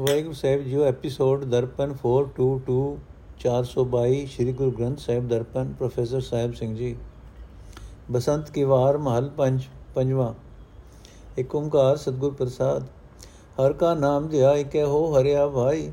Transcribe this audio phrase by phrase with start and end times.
[0.00, 2.76] ਵਾਹਿਗੁਰੂ ਸਾਹਿਬ ਜੀਓ episode Darpan 422
[3.40, 6.94] 422 Sri Guru Granth Sahib Darpan professor Sahib Singh ji
[8.10, 10.32] Basant ਕੀ ਵਾਰ ਮਹਲ ਪੰਜ ਪੰਜਵਾ
[11.38, 12.86] ਏਕ ਓੰਕਾਰ ਸਤਗੁਰ ਪ੍ਰਸਾਦ
[13.60, 15.90] ਹਰ ਕਾ ਨਾਮ ਧਿਆ ਇਕੇ ਹੋ ਹਰਿਆ ਭਾਈ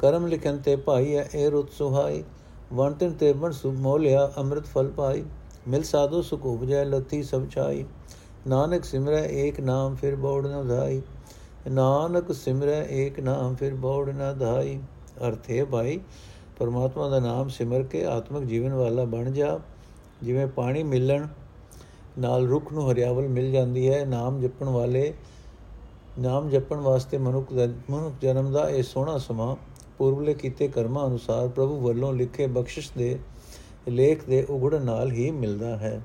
[0.00, 2.22] ਕਰਮ ਲਿਖਨ ਤੇ ਭਾਈ ਇਹ ਰੁਤ ਸੁਹਾਈ
[2.72, 5.24] ਵੰਟਨ ਤੇ ਬਣ ਸੁ ਮੋਲਿਆ ਅੰਮ੍ਰਿਤ ਫਲ ਪਾਈ
[5.68, 7.84] ਮਿਲ ਸਾਧੂ ਸੁਖ ਉਪਜੈ ਲਤੀ ਸਭ ਛਾਈ
[8.46, 11.00] ਨਾਨਕ ਸਿਮਰੈ ਏਕ ਨਾਮ ਫਿਰ ਬੋੜ ਨ ਧਾਈ
[11.68, 14.78] ਨਾਨਕ ਸਿਮਰੈ ਏਕ ਨਾਮ, ਫਿਰ ਬੋੜ ਨ ਧਾਈ
[15.28, 16.00] ਅਰਥ ਹੈ ਭਾਈ,
[16.58, 19.60] ਪਰਮਾਤਮਾ ਦਾ ਨਾਮ ਸਿਮਰ ਕੇ ਆਤਮਿਕ ਜੀਵਨ ਵਾਲਾ ਬਣ ਜਾ।
[20.22, 21.26] ਜਿਵੇਂ ਪਾਣੀ ਮਿਲਣ
[22.18, 25.14] ਨਾਲ ਰੁੱਖ ਨੂੰ ਹਰਿਆਵਲ ਮਿਲ ਜਾਂਦੀ ਹੈ, ਨਾਮ ਜਪਣ ਵਾਲੇ,
[26.18, 29.56] ਨਾਮ ਜਪਣ ਵਾਸਤੇ ਮਨੁੱਖ ਦਾ, ਮਨੁੱਖ ਜਨਮ ਦਾ ਇਹ ਸੋਹਣਾ ਸਮਾਂ,
[29.98, 33.18] ਪੂਰਵਲੇ ਕੀਤੇ ਕਰਮਾਂ ਅਨੁਸਾਰ ਪ੍ਰਭੂ ਵੱਲੋਂ ਲਿਖੇ ਬਖਸ਼ਿਸ਼ ਦੇ
[33.88, 36.00] ਲੇਖ ਦੇ ਉਗੜਨ ਨਾਲ ਹੀ ਮਿਲਦਾ ਹੈ।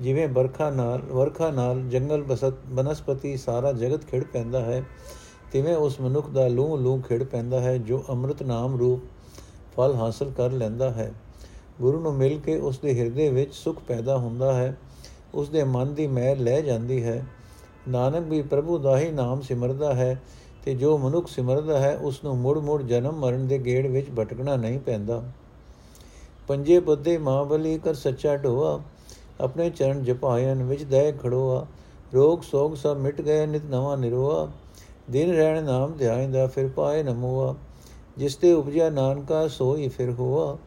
[0.00, 4.84] ਜਿਵੇਂ ਬਰਖਾ ਨਾਲ, ਵਰਖਾ ਨਾਲ ਜੰਗਲ ਬਸਤ, ਬਨਸਪਤੀ ਸਾਰਾ ਜਗਤ ਖਿੜ ਪੈਂਦਾ ਹੈ,
[5.52, 9.00] ਤਿਵੇਂ ਉਸ ਮਨੁੱਖ ਦਾ ਲੂਹ ਲੂਹ ਖਿੜ ਪੈਂਦਾ ਹੈ, ਜੋ ਅੰਮ੍ਰਿਤ ਨਾਮ ਰੂਪ
[9.76, 11.12] ਫਲ ਹਾਸਲ ਕਰ ਲੈਂਦਾ ਹੈ।
[11.80, 14.76] ਗੁਰੂ ਨੂੰ ਮਿਲ ਕੇ ਉਸ ਦੇ ਹਿਰਦੇ ਵਿੱਚ ਸੁਖ ਪੈਦਾ ਹੁੰਦਾ ਹੈ,
[15.34, 17.26] ਉਸ ਦੇ ਮਨ ਦੀ ਮੈਲ ਲੈ ਜਾਂਦੀ ਹੈ।
[17.88, 20.22] ਨਾਨਕ ਵੀ ਪ੍ਰਭੂ ਦਾ ਹੀ ਨਾਮ ਸਿਮਰਦਾ ਹੈ
[20.64, 24.56] ਤੇ ਜੋ ਮਨੁੱਖ ਸਿਮਰਦਾ ਹੈ, ਉਸ ਨੂੰ ਮੁੜ ਮੁੜ ਜਨਮ ਮਰਨ ਦੇ ਗੇੜ ਵਿੱਚ ਭਟਕਣਾ
[24.56, 25.22] ਨਹੀਂ ਪੈਂਦਾ।
[26.48, 28.80] ਪੰਜੇ ਬੱਦੇ ਮਹਾਬਲੀ ਕਰ ਸੱਚਾ ਢੋਆ
[29.42, 31.66] ਆਪਣੇ ਚਰਨ ਜਪਾਇਨ ਵਿੱਚ ਦਇ ਖੜੋਆ,
[32.14, 34.48] ਰੋਗ ਸੋਗ ਸਭ ਮਿਟ ਗਏ, ਨਿਤ ਨਵਾਂ ਨਿਰੋਆ।
[35.10, 37.54] ਦਿਨ ਰਹਿਣ ਨਾਮ ਧਿਆਇਂਦਾ, ਫਿਰ ਪਾਏ ਨਮੋਆ
[38.18, 40.58] ਜਿਸ ਤੇ ਉਪਜਿਆ ਨਾਨਕਾ, ਸੋਈ ਫਿਰ ਹੋਆ।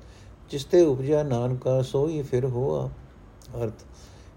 [0.50, 2.90] ਜਿਸ ਤੇ ਉਪਜਿਆ ਨਾਨਕਾ, ਸੋਈ ਫਿਰ ਹੋਆ।
[3.64, 3.84] ਅਰਥ,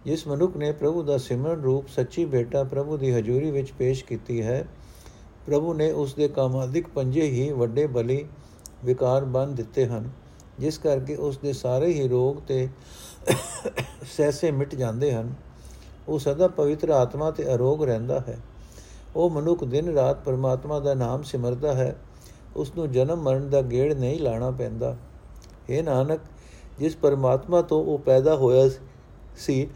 [0.05, 4.43] ਜਿਸ ਮਨੁੱਖ ਨੇ ਪ੍ਰਭੂ ਦਾ ਸਿਮਰਨ ਰੂਪ ਸੱਚੀ ਬੇਟਾ ਪ੍ਰਭੂ ਦੀ ਹਜ਼ੂਰੀ ਵਿੱਚ ਪੇਸ਼ ਕੀਤੀ
[4.43, 4.69] ਹੈ,
[5.47, 8.25] ਪ੍ਰਭੂ ਨੇ ਉਸ ਦੇ ਕਾਮਾਦਿਕ ਪੰਜੇ ਹੀ ਵੱਡੇ ਬਲੀ
[8.85, 10.11] ਵਿਕਾਰ ਬੰਨ ਦਿੱਤੇ ਹਨ,
[10.59, 12.69] ਜਿਸ ਕਰਕੇ ਉਸ ਦੇ ਸਾਰੇ ਹੀ ਰੋਗ ਤੇ
[14.17, 15.35] ਸੈਸੇ ਮਿਟ ਜਾਂਦੇ ਹਨ।
[16.09, 18.39] ਉਹ ਸਦਾ ਪਵਿੱਤਰ ਆਤਮਾ ਤੇ ਅਰੋਗ ਰਹਿੰਦਾ ਹੈ।
[19.17, 21.97] ਉਹ ਮਨੁੱਖ ਦਿਨ ਰਾਤ ਪਰਮਾਤਮਾ ਦਾ ਨਾਮ ਸਿਮਰਦਾ ਹੈ।
[22.57, 24.97] ਉਸ ਨੂੰ ਜਨਮ ਮਰਨ ਦਾ ਗੇੜ ਨਹੀਂ ਲਾਣਾ ਪੈਂਦਾ।
[25.71, 26.21] ਇਹ ਨਾਨਕ,
[26.79, 28.71] ਜਿਸ ਪਰਮਾਤਮਾ ਤੋਂ ਉਹ ਪੈਦਾ ਹੋਇਆ
[29.37, 29.71] ਸੀ,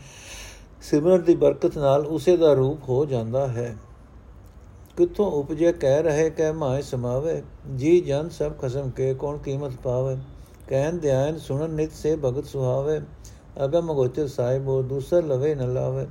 [0.82, 3.76] ਸਿਮਰਨ ਦੀ ਬਰਕਤ ਨਾਲ ਉਸੇ ਦਾ ਰੂਪ ਹੋ ਜਾਂਦਾ ਹੈ।
[4.96, 7.42] ਕਿੱਥੋਂ ਉਪਜੇ ਕਹਿ ਰਹੇ, ਕਹਿ ਮਾਇ ਸਮਾਵੇ।
[7.76, 10.16] ਜੀ ਜਨ ਸਭ ਖਸਮ ਕੇ, ਕੌਣ ਕੀਮਤ ਪਾਵੇ?
[10.68, 13.00] ਕਹਿਨ ਧਿਆਨ ਸੁਣਨ ਨਿਤ ਸੇ ਭਗਤ ਸੁਹਾਵੇ।
[13.64, 16.06] ਅਗਮ ਗੋਚਰ ਸਾਹਿਬੋ ਦੂਸਰ ਲਵੇ ਨ ਲਾਵੇ।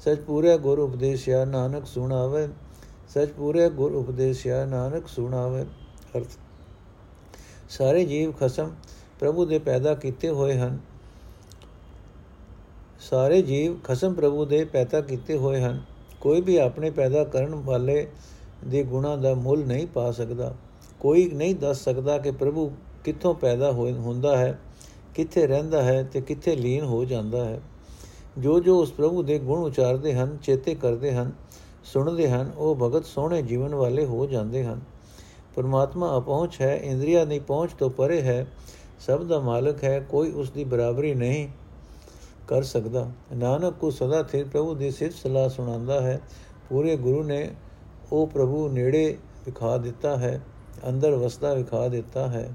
[0.00, 2.48] ਸਚ ਪੂਰੇ ਗੁਰ ਉਪਦੇਸ਼ਿਆ ਨਾਨਕ ਸੁਣਾਵੇ।
[3.08, 5.66] ਸਚ ਪੂਰੇ ਗੁਰ ਉਪਦੇਸ਼ਿਆ ਨਾਨਕ ਸੁਣਾਵੇ।
[6.16, 6.26] ਅਰਥ।
[7.68, 8.70] ਸਾਰੇ ਜੀਵ ਖਸਮ
[9.20, 10.78] ਪ੍ਰਭੂ ਦੇ ਪੈਦਾ ਕੀਤੇ ਹੋਏ ਹਨ।
[13.00, 15.82] ਸਾਰੇ ਜੀਵ ਖਸਮ ਪ੍ਰਭੂ ਦੇ ਪੈਦਾ ਕੀਤੇ ਹੋਏ ਹਨ।
[16.20, 18.08] ਕੋਈ ਵੀ ਆਪਣੇ ਪੈਦਾ ਕਰਨ ਵਾਲੇ
[18.64, 20.54] ਦੇ ਗੁਣਾ ਦਾ ਮੁੱਲ ਨਹੀਂ ਪਾ ਸਕਦਾ।
[21.00, 22.72] ਕੋਈ ਨਹੀਂ ਦੱਸ ਸਕਦਾ ਕਿ ਪ੍ਰਭੂ
[23.04, 24.58] ਕਿੱਥੋਂ ਪੈਦਾ ਹੁੰਦਾ ਹੈ।
[25.14, 27.60] ਕਿੱਥੇ ਰਹਿੰਦਾ ਹੈ ਤੇ ਕਿੱਥੇ ਲੀਨ ਹੋ ਜਾਂਦਾ ਹੈ।
[28.38, 31.32] ਜੋ ਜੋ ਉਸ ਪ੍ਰਭੂ ਦੇ ਗੁਣ ਉਚਾਰਦੇ ਹਨ, ਚੇਤੇ ਕਰਦੇ ਹਨ,
[31.84, 34.80] ਸੁਣਦੇ ਹਨ, ਉਹ ਭਗਤ ਸੋਹਣੇ ਜੀਵਨ ਵਾਲੇ ਹੋ ਜਾਂਦੇ ਹਨ।
[35.54, 38.46] ਪਰਮਾਤਮਾ ਅਪਹੁੰਚ ਹੈ, ਇੰਦਰੀਆਂ ਦੀ ਪਹੁੰਚ ਤੋਂ ਪਰੇ ਹੈ,
[39.00, 41.48] ਸਭ ਦਾ ਮਾਲਕ ਹੈ, ਕੋਈ ਉਸ ਦੀ ਬਰਾਬਰੀ ਨਹੀਂ
[42.48, 46.20] ਕਰ ਸਕਦਾ। ਨਾਨਕ ਕੋ ਸਦਾ ਸਥਿਰ ਪ੍ਰਭੂ ਦੀ ਸਿਫਤ ਸਲਾਹ ਸੁਣਾਉਂਦਾ ਹੈ।
[46.68, 47.50] ਪੂਰੇ ਗੁਰੂ ਨੇ
[48.12, 50.40] ਉਹ ਪ੍ਰਭੂ ਨੇੜੇ ਵਿਖਾ ਦਿੱਤਾ ਹੈ,
[50.88, 52.50] ਅੰਦਰ ਵਸਦਾ ਵਿਖਾ ਦਿੱਤਾ ਹੈ।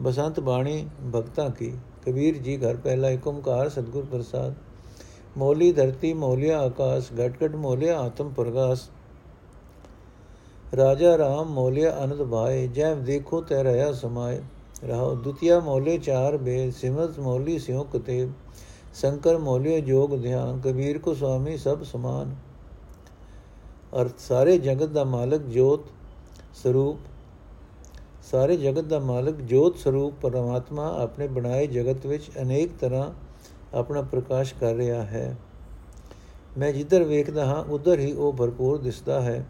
[0.00, 1.72] ਬਸੰਤ ਬਾਣੀ ਭਗਤਾਂ ਕੀ?
[2.04, 4.54] ਕਬੀਰ ਜੀ ਘਰ ਪਹਿਲਾ ਏਕ ਓੰਕਾਰ ਸਤਗੁਰ ਪ੍ਰਸਾਦ।
[5.38, 8.88] ਮੋਲੀ ਧਰਤੀ ਮੋਲਿਆ ਆਕਾਸ਼ ਘਟ ਘਟ ਮੋਲਿਆ ਆਤਮ ਪ੍ਰਗਾਸ।
[10.76, 14.40] ਰਾਜਾ ਰਾਮ ਮੋਲਿਆ ਅਨੰਦ ਭਾਏ ਜੈ ਦੇਖੋ ਤੈ ਰਹਾ ਸਮਾਏ।
[14.84, 18.28] ਰਹਾਉ ਦੁਤੀਆ ਮੋਲੇ ਚਾਰ ਬੇ ਸਿਮਤ ਮੋਲੀ ਸਿਉ ਕਤੇ
[18.94, 22.34] ਸ਼ੰਕਰ ਮੋਲਿਆ ਜੋਗ ਧਿਆਨ, ਕਬੀਰ ਕੋ ਸੁਆਮੀ ਸਭ ਸਮਾਨ।
[24.00, 25.84] ਅਰਥ ਸਾਰੇ ਜਗਤ ਦਾ ਮਾਲਕ ਜੋਤ
[26.54, 26.98] ਸਰੂਪ।
[28.30, 33.12] ਸਾਰੇ ਜਗਤ ਦਾ ਮਾਲਕ ਜੋਤ ਸਰੂਪ ਪਰਮਾਤਮਾ ਆਪਣੇ ਬਣਾਏ ਜਗਤ ਵਿੱਚ ਅਨੇਕ ਤਰ੍ਹਾਂ
[33.74, 35.36] ਆਪਣਾ ਪ੍ਰਕਾਸ਼ ਕਰ ਰਿਹਾ ਹੈ।
[36.58, 39.46] ਮੈਂ ਜਿੱਧਰ ਵੇਖਦਾ ਹਾਂ, ਉਧਰ ਹੀ ਉਹ ਭਰਪੂਰ ਦਿਸਦਾ ਹੈ।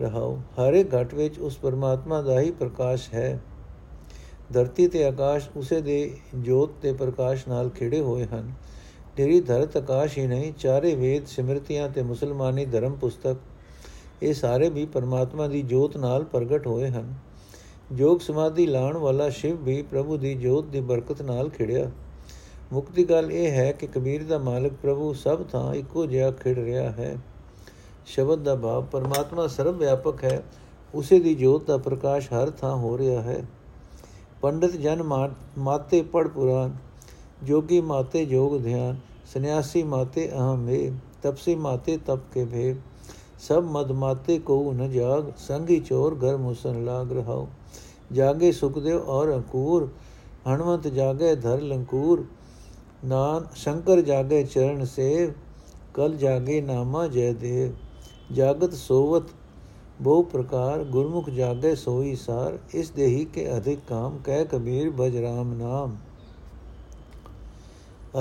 [0.00, 3.40] ਰਹਾਉ ਹਰੇ ਘਟ ਵਿੱਚ ਉਸ ਪਰਮਾਤਮਾ ਦਾ ਹੀ ਪ੍ਰਕਾਸ਼ ਹੈ।
[4.52, 8.52] ਧਰਤੀ ਤੇ ਆਕਾਸ਼ ਉਸੇ ਦੇ ਜੋਤ ਤੇ ਪ੍ਰਕਾਸ਼ ਨਾਲ ਖਿੜੇ ਹੋਏ ਹਨ।
[9.16, 13.36] ਤੇਰੀ ਧਰਤ ਆਕਾਸ਼ ਹੀ ਨਹੀਂ, ਚਾਰੇ ਵੇਦ, ਸਿਮਰਤੀਆਂ ਤੇ ਮੁਸਲਮਾਨੀ ਧਰਮ ਪੁਸਤਕ,
[14.22, 17.29] ਇਹ ਸਾਰੇ ਵੀ ਪਰਮਾਤਮਾ ਦੀ ਜੋਤ ਨਾਲ ਪ੍ਰਗਟ ਹੋਏ ਹਨ।
[17.92, 21.90] ਜੋਗ ਸਮਾਧੀ ਲਾਣ ਵਾਲਾ ਸ਼ਿਵ ਵੀ ਪ੍ਰਭੂ ਦੀ ਜੋਤ ਦੀ ਬਰਕਤ ਨਾਲ ਖਿੜਿਆ।
[22.72, 26.90] ਮੁਕਤੀ ਗੱਲ ਇਹ ਹੈ ਕਿ ਕਬੀਰ ਦਾ ਮਾਲਕ ਪ੍ਰਭੂ ਸਭ ਥਾਂ ਇੱਕੋ ਜਿਹਾ ਖਿੜ ਰਿਹਾ
[26.90, 27.16] ਹੈ।
[28.06, 30.42] ਸ਼ਬਦ ਦਾ ਭਾਵ ਪਰਮਾਤਮਾ ਸਰਵ ਵਿਆਪਕ ਹੈ।
[30.94, 33.42] ਉਸੇ ਦੀ ਜੋਤ ਦਾ ਪ੍ਰਕਾਸ਼ ਹਰ ਥਾਂ ਹੋ ਰਿਹਾ ਹੈ।
[34.42, 35.02] ਪੰਡਿਤ ਜਨ
[35.58, 36.76] ਮਾਤੇ ਪੜ ਪੁਰਾਨ
[37.42, 38.96] ਜੋਗੀ ਮਾਤੇ ਜੋਗ ਧਿਆਨ,
[39.34, 40.90] ਸੰਨਿਆਸੀ ਮਾਤੇ ਅਹਮ ਹੈ
[41.22, 42.74] ਤਪਸੀ ਮਾਤੇ ਤਪ ਕੇ ਭੇ
[43.40, 47.48] ਸਭ ਮਦ ਮਾਤੇ ਕੋ ਨ ਜਾਗ, ਸੰਗੀ ਚੋਰ ਘਰ ਮੁਸਨ ਲਾਗ ਰਹਾਓ
[48.12, 49.88] ਜਾਗੇ ਸੁਖਦੇਵ ਔਰ ਅੰਕੂਰ,
[50.46, 52.24] ਹਣਵੰਤ ਜਾਗੇ ਧਰ ਲੰਕੂਰ,
[53.04, 55.32] ਨਾਨ ਸ਼ੰਕਰ ਜਾਗੇ ਚਰਨ ਸੇਵ,
[55.94, 57.72] ਕਲ ਜਾਗੇ ਨਾਮਾ ਜੈ ਦੇਵ,
[58.32, 59.28] ਜਾਗਤ ਸੋਵਤ
[60.00, 65.52] ਬਹੁ ਪ੍ਰਕਾਰ, ਗੁਰਮੁਖ ਜਾਗੇ ਸੋਈ ਸਾਰ, ਇਸ ਦੇਹੀ ਕੇ ਅਧਿਕ ਕਾਮ, ਕਹਿ ਕਬੀਰ ਬਜ ਰਾਮ
[65.54, 65.96] ਨਾਮ।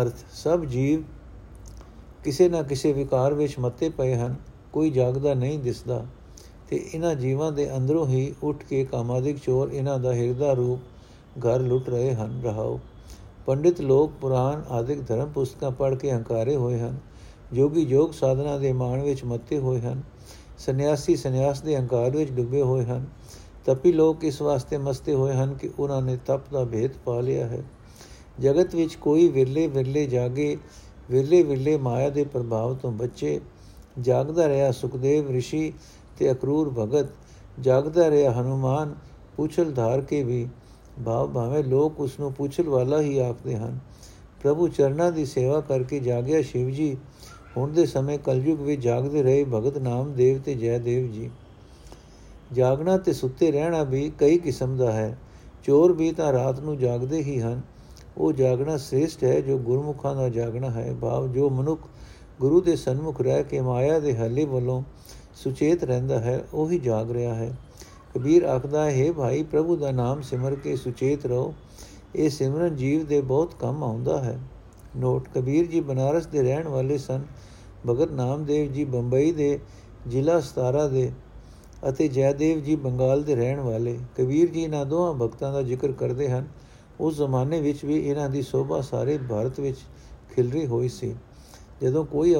[0.02, 1.04] ਅਰਥ, ਸਭ ਜੀਵ
[2.24, 4.36] ਕਿਸੇ ਨਾ ਕਿਸੇ ਵਿਕਾਰ ਵਿੱਚ ਮੱਤੇ ਪਏ ਹਨ,
[4.74, 6.06] ਕੋਈ ਜਾਗਦਾ ਨਹੀਂ ਦਿਸਦਾ।
[6.70, 10.80] ਤੇ ਇਹਨਾਂ ਜੀਵਾਂ ਦੇ ਅੰਦਰੋਂ ਹੀ ਉੱਠ ਕੇ ਕਾਮਾਦਿਕ ਚੋਰ ਇਹਨਾਂ ਦਾ ਹਿਰਦਾ ਰੂਪ
[11.40, 12.80] ਘਰ ਲੁੱਟ ਰਹੇ ਹਨ। ਰਹਾਓ।
[13.46, 16.98] ਪੰਡਿਤ ਲੋਕ ਪੁਰਾਣ ਆਦਿਕ ਧਰਮ ਪੁਸਤਕਾਂ ਪੜ੍ਹ ਕੇ ਹੰਕਾਰੇ ਹੋਏ ਹਨ।
[17.54, 20.02] ਜੋਗੀ ਜੋਗ ਸਾਧਨਾ ਦੇ ਮਾਣ ਵਿੱਚ ਮੱਤੇ ਹੋਏ ਹਨ।
[20.58, 23.06] ਸੰਨਿਆਸੀ ਸੰਨਿਆਸ ਦੇ ਹੰਕਾਰ ਵਿੱਚ ਡੁੱਬੇ ਹੋਏ ਹਨ।
[23.66, 27.48] ਤਪੀ ਲੋਕ ਇਸ ਵਾਸਤੇ ਮਸਤੇ ਹੋਏ ਹਨ ਕਿ ਉਹਨਾਂ ਨੇ ਤਪ ਦਾ ਭੇਦ ਪਾ ਲਿਆ
[27.48, 27.64] ਹੈ।
[28.40, 30.58] ਜਗਤ ਵਿੱਚ ਕੋਈ ਵਿਰਲੇ ਵਿਰਲੇ ਜਾਗੇ,
[31.10, 33.42] ਵਿਰਲੇ ਵਿਰਲੇ ਮਾਇਆ ਦੇ ਪ੍ਰਭਾਵ ਤੋਂ ਬਚੇ,
[34.02, 35.74] ਜਾਗਦਾ ਰਿਹਾ ਸੁਖਦੇਵ ઋષਿ
[36.20, 37.06] ਤੇ ਅਕਰੂਰ ਭਗਤ
[37.60, 38.96] ਜਾਗਦਾ ਰਿਹਾ। ਹਨੂਮਾਨ
[39.38, 40.48] ਪੁੱਛਲ ਧਾਰ ਕੇ ਵੀ
[41.06, 43.80] ਭਾਵ ਭਾਵੇਂ ਲੋਕ ਉਸ ਨੂੰ ਪੁੱਛਲ ਵਾਲਾ ਹੀ ਆਖਦੇ ਹਨ।
[44.42, 46.98] ਪ੍ਰਭੂ ਚਰਨਾਂ ਦੀ ਸੇਵਾ ਕਰਕੇ ਜਾਗਿਆ ਸ਼ਿਵ ਜੀ
[47.58, 51.30] ਹੁਣ ਦੇ ਸਮੇਂ ਕਲਯੁਗ ਵਿੱਚ ਜਾਗਦੇ ਰਹੇ ਭਗਤ ਨਾਮਦੇਵ ਤੇ ਜੈਦੇਵ ਜੀ।
[52.54, 55.18] ਜਾਗਣਾ ਤੇ ਸੁੱਤੇ ਰਹਿਣਾ ਵੀ ਕਈ ਕਿਸਮ ਦਾ ਹੈ।
[55.64, 57.62] ਚੋਰ ਵੀ ਤਾਂ ਰਾਤ ਨੂੰ ਜਾਗਦੇ ਹੀ ਹਨ।
[58.18, 61.82] ਉਹ ਜਾਗਣਾ ਸ੍ਰੇਸ਼ਟ ਹੈ ਜੋ ਗੁਰਮੁਖਾਂ ਦਾ ਜਾਗਣਾ ਹੈ। ਭਾਵ ਜੋ ਮਨੁੱਖ
[62.42, 64.82] ਗੁਰੂ ਦੇ ਸਨਮੁਖ ਰਹਿ ਕੇ ਮਾਇਆ ਦੇ ਹੱਲੇ ਵੱਲੋਂ
[65.44, 67.58] ਸੁਚੇਤ ਰਹਿੰਦਾ ਹੈ, ਉਹ ਹੀ ਜਾਗ ਰਿਹਾ ਹੈ।
[68.16, 71.54] ਕਬੀਰ ਆਖਦਾ, ਹੈ ਭਾਈ, ਪ੍ਰਭੂ ਦਾ ਨਾਮ ਸਿਮਰ ਕੇ ਸੁਚੇਤ ਰਹੋ।
[72.16, 74.40] ਇਹ ਸਿਮਰਨ ਜੀਵ ਦੇ ਬਹੁਤ ਕੰਮ ਆਉਂਦਾ ਹੈ।
[74.98, 77.24] ਨੋਟ, ਕਬੀਰ ਜੀ ਬਨਾਰਸ ਦੇ ਰਹਿਣ ਵਾਲੇ ਸਨ।
[77.90, 79.60] ਭਗਤ ਨਾਮਦੇਵ ਜੀ ਬੰਬਈ ਦੇ,
[80.08, 81.12] ਜ਼ਿਲ੍ਹਾ ਸਤਾਰਾ ਦੇ
[81.90, 86.30] ਅਤੇ ਜੈਦੇਵ ਜੀ ਬੰਗਾਲ ਦੇ ਰਹਿਣ ਵਾਲੇ। ਕਬੀਰ ਜੀ ਇਹਨਾਂ ਦੋਹਾਂ ਭਗਤਾਂ ਦਾ ਜ਼ਿਕਰ ਕਰਦੇ
[86.30, 86.48] ਹਨ।
[87.00, 89.78] ਉਸ ਜ਼ਮਾਨੇ ਵਿੱਚ ਵੀ ਇਹਨਾਂ ਦੀ ਸੋਭਾ ਸਾਰੇ ਭਾਰਤ ਵਿੱਚ
[90.36, 91.16] ਖਿਲਰੀ ਹੋਈ ਸੀ।
[91.82, 92.36] ਜਦੋਂ ਕੋਈ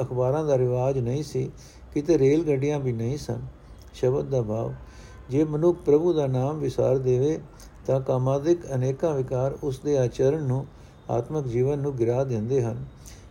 [0.00, 1.50] ਅਖਬਾਰਾਂ ਦਾ ਰਿਵਾਜ ਨਹੀਂ ਸੀ
[1.98, 3.40] ਕਿਤੇ ਰੇਲ ਗੱਡੀਆਂ ਵੀ ਨਹੀਂ ਸਨ।
[3.94, 4.72] ਸ਼ਬਦ ਦਾ ਭਾਵ,
[5.30, 7.38] ਜੇ ਮਨੁੱਖ ਪ੍ਰਭੂ ਦਾ ਨਾਮ ਵਿਸਾਰ ਦੇਵੇ,
[7.86, 10.66] ਤਾਂ ਕਾਮਾਦਿਕ ਅਨੇਕਾਂ ਵਿਕਾਰ ਉਸ ਦੇ ਆਚਰਣ ਨੂੰ,
[11.10, 12.84] ਆਤਮਿਕ ਜੀਵਨ ਨੂੰ ਗਿਰਾ ਦਿੰਦੇ ਹਨ।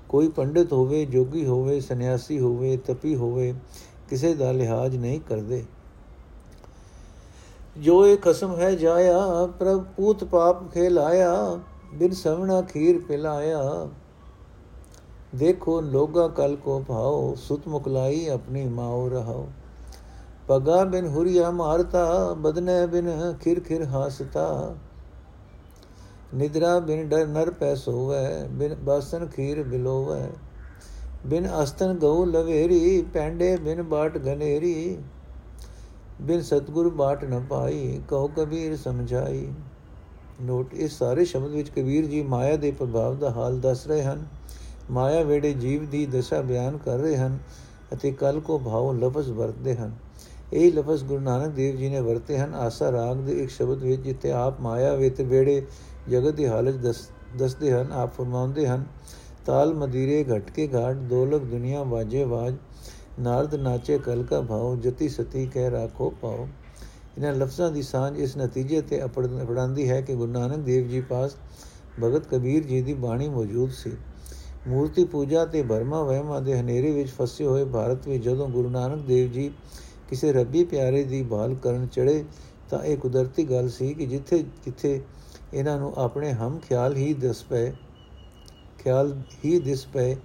[0.10, 3.54] ਕੋਈ ਪੰਡਿਤ ਹੋਵੇ, ਜੋਗੀ ਹੋਵੇ, ਸੰਨਿਆਸੀ ਹੋਵੇ, ਤਪੀ ਹੋਵੇ,
[4.10, 5.64] ਕਿਸੇ ਦਾ ਲਿਹਾਜ਼ ਨਹੀਂ ਕਰਦੇ।
[7.78, 11.60] ਜੋ ਇਹ ਕਸਮ ਹੈ ਜਾਇਆ, ਪ੍ਰਭ ਪੂਤ ਪਾਪ ਖੇਲਾਇਆ,
[11.94, 13.88] ਬਿਨ ਸਵਣਾ ਖੀਰ ਪਿਲਾਇਆ।
[15.36, 19.48] ਦੇਖੋ, ਲੋਗਾ ਕਲ ਕੋ ਭਾਓ, ਸੁਤ ਮੁਕਲਾਈ ਆਪਣੀ ਮਾਉ ਰਹਾਓ।
[20.48, 24.76] ਪਗਾ ਬਿਨ ਹੁਰੀਆ ਮਾਰਤਾ, ਬਦਨੇ ਬਿਨ ਖਿਰ ਖਿਰ ਹਾਸਤਾ।
[26.34, 30.30] ਨਿਦਰਾ ਬਿਨ ਡਰ ਨਰ ਪੈ ਸੋਵੈ, ਬਿਨ ਬਾਸਨ ਖੀਰ ਬਿਲੋਵੈ।
[31.26, 34.98] ਬਿਨ ਅਸਤਨ ਗਉ ਲਵੇਰੀ, ਪੈਂਡੇ ਬਿਨ ਬਾਟ ਗਨੇਰੀ।
[36.22, 39.48] ਬਿਨ ਸਤਗੁਰ ਬਾਟ ਨ ਪਾਈ, ਕਉ ਕਬੀਰ ਸਮਝਾਈ।
[40.42, 44.26] ਨੋਟ ਇਸ ਸਾਰੇ ਸ਼ਬਦ ਵਿੱਚ ਕਬੀਰ ਜੀ ਮਾਇਆ ਦੇ ਪ੍ਰਭਾਵ ਦਾ ਹਾਲ ਦੱਸ ਰਹੇ ਹਨ।
[44.92, 47.38] ਮਾਇਆ ਵੇੜੇ ਜੀਵ ਦੀ ਦਸ਼ਾ ਬਿਆਨ ਕਰ ਰਹੇ ਹਨ
[47.94, 49.96] ਅਤੇ ਕਲ ਕੋ ਭਾਵ ਲਫ਼ਜ਼ ਵਰਤਦੇ ਹਨ।
[50.54, 54.02] ਇਹ ਲਫ਼ਜ਼ ਗੁਰੂ ਨਾਨਕ ਦੇਵ ਜੀ ਨੇ ਵਰਤੇ ਹਨ। ਆਸਾ ਰਾਗ ਦੇ ਇੱਕ ਸ਼ਬਦ ਵਿੱਚ
[54.02, 55.62] ਜਿੱਥੇ ਆਪ ਮਾਇਆ ਵਿੱਚ ਵੇੜੇ
[56.10, 56.76] ਜਗਤ ਦੀ ਹਾਲਤ
[57.38, 58.86] ਦੱਸਦੇ ਹਨ, ਆਪ ਫਰਮਾਉਂਦੇ ਹਨ,
[59.46, 62.56] ਤਾਲ ਮਦੀਰੇ ਘਟ ਕੇ ਘਾਟ ਦੋਲਕ ਦੁਨੀਆ ਵਾਜੇ ਵਾਜ,
[63.20, 66.48] ਨਾਰਦ ਨਾਚੇ ਕਲ ਕਾ ਭਾਉ, ਜਤੀ ਸਤੀ ਕਹਿ ਰਾਖੋ ਪਾਓ
[67.18, 71.36] ਇਹਨਾਂ ਲਫ਼ਜ਼ਾਂ ਦੀ ਸਾਂਝ ਇਸ ਨਤੀਜੇ ਤੇ ਅਪੜਾਂਦੀ ਹੈ ਕਿ ਗੁਰੂ ਨਾਨਕ ਦੇਵ ਜੀ ਪਾਸ
[72.02, 73.92] ਭਗਤ ਕਬੀਰ ਜੀ ਦੀ ਬਾਣੀ ਮੌਜੂਦ ਸੀ।
[74.68, 79.02] ਮੂਰਤੀ ਪੂਜਾ ਤੇ ਬਰਮਾ ਵਹਿਮਾਂ ਦੇ ਹਨੇਰੇ ਵਿੱਚ ਫਸੇ ਹੋਏ ਭਾਰਤ ਵਿੱਚ ਜਦੋਂ ਗੁਰੂ ਨਾਨਕ
[79.02, 79.52] ਦੇਵ ਜੀ
[80.10, 82.26] ਕਿਸੇ ਰੱਬੀ ਪਿਆਰੇ ਦੀ ਬਾਲ ਕਰਨ ਚੜੇ
[82.70, 85.02] ਤਾਂ ਇਹ ਕੁਦਰਤੀ ਗੱਲ ਸੀ ਕਿ ਜਿੱਥੇ ਜਿੱਥੇ
[85.54, 87.74] ਇਹਨਾਂ ਨੂੰ ਆਪਣੇ ਹਮ ਖਿਆਲ ਹੀ ਦਿਸ ਪਏ,
[88.80, 90.16] ਖਿਆਲ ਹੀ ਦਿਸ ਪਏ,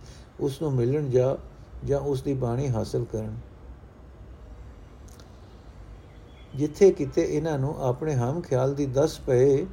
[0.40, 1.36] ਉਸ ਨੂੰ ਮਿਲਣ ਜਾ,
[1.84, 3.36] ਜਾਂ ਉਸ ਦੀ ਬਾਣੀ ਹਾਸਲ ਕਰਨ।
[6.56, 9.66] ਜਿੱਥੇ ਕਿਤੇ ਇਹਨਾਂ ਨੂੰ ਆਪਣੇ ਹਮ ਖਿਆਲ ਦੀ ਦਸ ਪਏ,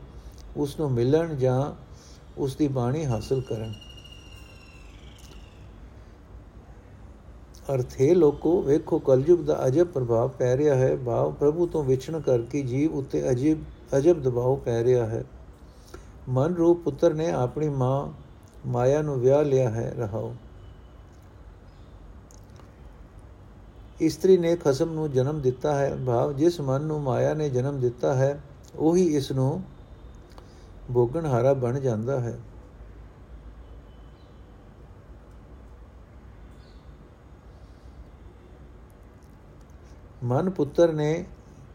[0.58, 1.72] ਉਸ ਨੂੰ ਮਿਲਣ ਜਾਂ
[2.38, 3.74] ਉਸ ਦੀ ਬਾਣੀ ਹਾਸਲ ਕਰਨ।
[7.74, 12.62] ਅਰਥੇ ਲੋਕੋ, ਵੇਖੋ, ਕਲਯੁਗ ਦਾ ਅਜਬ ਪ੍ਰਭਾਵ ਪੈ ਰਿਹਾ ਹੈ। ਭਾਵ, ਪ੍ਰਭੂ ਤੋਂ ਵਿਛਣ ਕਰਕੇ
[12.62, 13.64] ਜੀਵ ਉੱਤੇ ਅਜੀਬ,
[13.98, 15.24] ਅਜਬ ਦਬਾਅ ਪੈ ਰਿਹਾ ਹੈ।
[16.30, 18.10] ਮਨ ਰੂਪ ਪੁੱਤਰ ਨੇ ਆਪਣੀ ਮਾਂ
[18.68, 20.36] ਮਾਇਆ ਨੂੰ ਵਿਆਹ ਲਿਆ ਹੈ। ਰਹਾਓ।
[24.02, 28.14] ਇਸਤਰੀ ਨੇ ਖਸਮ ਨੂੰ ਜਨਮ ਦਿੱਤਾ ਹੈ। ਭਾਵ, ਜਿਸ ਮਨ ਨੂੰ ਮਾਇਆ ਨੇ ਜਨਮ ਦਿੱਤਾ
[28.14, 28.44] ਹੈ,
[28.76, 29.64] ਉਹੀ ਇਸ ਨੂੰ
[30.94, 32.40] ਭੋਗਣ ਹਾਰਾ ਬਣ ਜਾਂਦਾ ਹੈ।
[40.30, 41.26] ਮਨ ਪੁੱਤਰ ਨੇ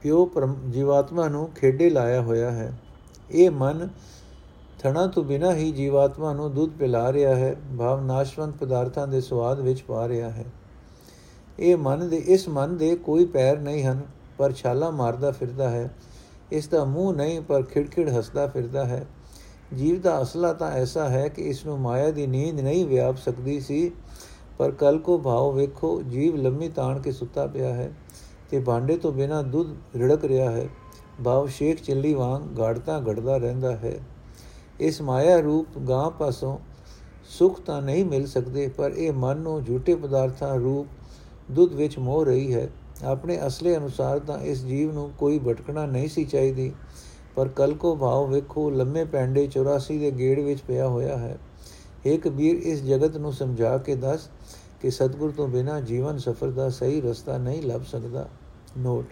[0.02, 0.30] ਪਿਓ
[0.70, 2.72] ਜੀਵਾਤਮਾ ਨੂੰ ਖੇਡੇ ਲਾਇਆ ਹੋਇਆ ਹੈ।
[3.30, 3.88] ਇਹ ਮਨ
[4.78, 9.60] ਥਣਾ ਤੋਂ ਬਿਨਾ ਹੀ ਜੀਵਾਤਮਾ ਨੂੰ ਦੁੱਧ ਪਿਲਾ ਰਿਹਾ ਹੈ। ਭਾਵ ਨਾਸ਼ਵੰਤ ਪਦਾਰਥਾਂ ਦੇ ਸਵਾਦ
[9.60, 10.44] ਵਿੱਚ ਪਾ ਰਿਹਾ ਹੈ।
[11.58, 14.00] ਇਹ ਮਨ ਦੇ, ਇਸ ਮਨ ਦੇ ਕੋਈ ਪੈਰ ਨਹੀਂ ਹਨ,
[14.38, 15.94] ਪਰ ਛਾਲਾ ਮਾਰਦਾ ਫਿਰਦਾ ਹੈ।
[16.52, 19.06] ਇਸ ਦਾ ਮੂੰਹ ਨਹੀਂ, ਪਰ ਖਿੜਖਿੜ ਹੱਸਦਾ ਫਿਰਦਾ ਹੈ।
[19.78, 23.60] ਜੀਵ ਦਾ ਅਸਲਾ ਤਾਂ ਐਸਾ ਹੈ ਕਿ ਇਸ ਨੂੰ ਮਾਇਆ ਦੀ ਨੀਂਦ ਨਹੀਂ ਵਿਆਪ ਸਕਦੀ
[23.60, 23.90] ਸੀ,
[24.58, 27.92] ਪਰ ਕਲ ਕੋ ਭਾਵ ਵੇਖੋ, ਜੀਵ ਲੰਮੀ ਤਾਣ ਕੇ ਸੁੱਤਾ ਪਿਆ ਹੈ।
[28.54, 30.68] ਤੇ ਭਾਂਡੇ ਤੋਂ ਬਿਨਾ ਦੁੱਧ ਰੜਕ ਰਿਹਾ ਹੈ,
[31.24, 33.98] ਭਾਵ ਸ਼ੇਖ ਚੱਲੀ ਵਾਂਗ ਗਾੜਤਾ ਘੜਦਾ ਰਹਿੰਦਾ ਹੈ।
[34.80, 36.58] ਇਸ ਮਾਇਆ ਰੂਪ ਗਾਂ ਪਾਸੋਂ
[37.28, 42.24] ਸੁਖ ਤਾਂ ਨਹੀਂ ਮਿਲ ਸਕਦੇ, ਪਰ ਇਹ ਮਨ ਨੂੰ ਝੂਠੇ ਪਦਾਰਥਾਂ ਰੂਪ ਦੁੱਧ ਵਿੱਚ ਮੋਹ
[42.24, 42.68] ਰਹੀ ਹੈ।
[43.04, 46.72] ਆਪਣੇ ਅਸਲੇ ਅਨੁਸਾਰ ਤਾਂ ਇਸ ਜੀਵ ਨੂੰ ਕੋਈ ਭਟਕਣਾ ਨਹੀਂ ਸੀ ਚਾਹੀਦੀ,
[47.36, 51.36] ਪਰ ਕਲ ਕੋ ਭਾਵ ਵੇਖੋ ਲੰਮੇ ਪੈਂਡੇ 84 ਦੇ ਗੇੜ ਵਿੱਚ ਪਿਆ ਹੋਇਆ ਹੈ।
[52.06, 54.28] ਇਹ ਕਬੀਰ, ਇਸ ਜਗਤ ਨੂੰ ਸਮਝਾ ਕੇ ਦੱਸ
[54.82, 58.28] ਕਿ ਸਤਗੁਰ ਤੋਂ ਬਿਨਾ ਜੀਵਨ ਸਫਰ ਦਾ ਸਹੀ ਰਸਤਾ ਨਹੀਂ ਲੱਭ ਸਕਦਾ।
[58.78, 59.04] ਨੋਟ।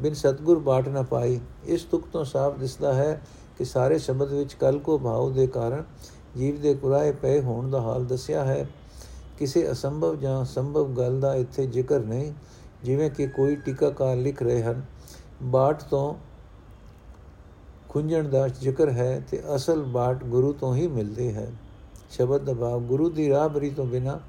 [0.00, 3.22] ਬਿਨ ਸਤਗੁਰ ਬਾਟ ਨਾ ਪਾਈ, ਇਸ ਤੁਕ ਤੋਂ ਸਾਫ਼ ਦਿਸਦਾ ਹੈ
[3.58, 5.84] ਕਿ ਸਾਰੇ ਸ਼ਬਦ ਵਿੱਚ ਕਲ ਕੋ ਭਾਵ ਦੇ ਕਾਰਨ
[6.36, 8.66] ਜੀਵ ਦੇ ਕੁਰਾਏ ਪਏ ਹੋਣ ਦਾ ਹਾਲ ਦੱਸਿਆ ਹੈ।
[9.38, 12.32] ਕਿਸੇ ਅਸੰਭਵ ਜਾਂ ਸੰਭਵ ਗੱਲ ਦਾ ਇੱਥੇ ਜ਼ਿਕਰ ਨਹੀਂ,
[12.84, 14.82] ਜਿਵੇਂ ਕਿ ਕੋਈ ਟੀਕਾਕਾਰ ਲਿਖ ਰਹੇ ਹਨ,
[15.42, 16.14] ਬਾਟ ਤੋਂ
[17.88, 21.52] ਖੁੰਝਣ ਦਾ ਜ਼ਿਕਰ ਹੈ ਤੇ ਅਸਲ ਬਾਟ ਗੁਰੂ ਤੋਂ ਹੀ ਮਿਲਦੀ ਹੈ।
[22.10, 24.20] ਸ਼ਬਦ ਦਾ ਭਾਵ ਗੁਰੂ ਦੀ ਰਾਹ ਬਰੀ ਤੋਂ ਬਿਨਾ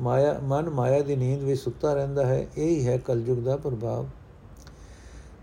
[0.00, 4.06] ਮਾਇਆ, ਮਨ ਮਾਇਆ ਦੀ ਨੀਂਦ ਵਿੱਚ ਸੁੱਤਾ ਰਹਿੰਦਾ ਹੈ, ਇਹ ਹੀ ਹੈ ਕਲਯੁਗ ਦਾ ਪ੍ਰਭਾਵ।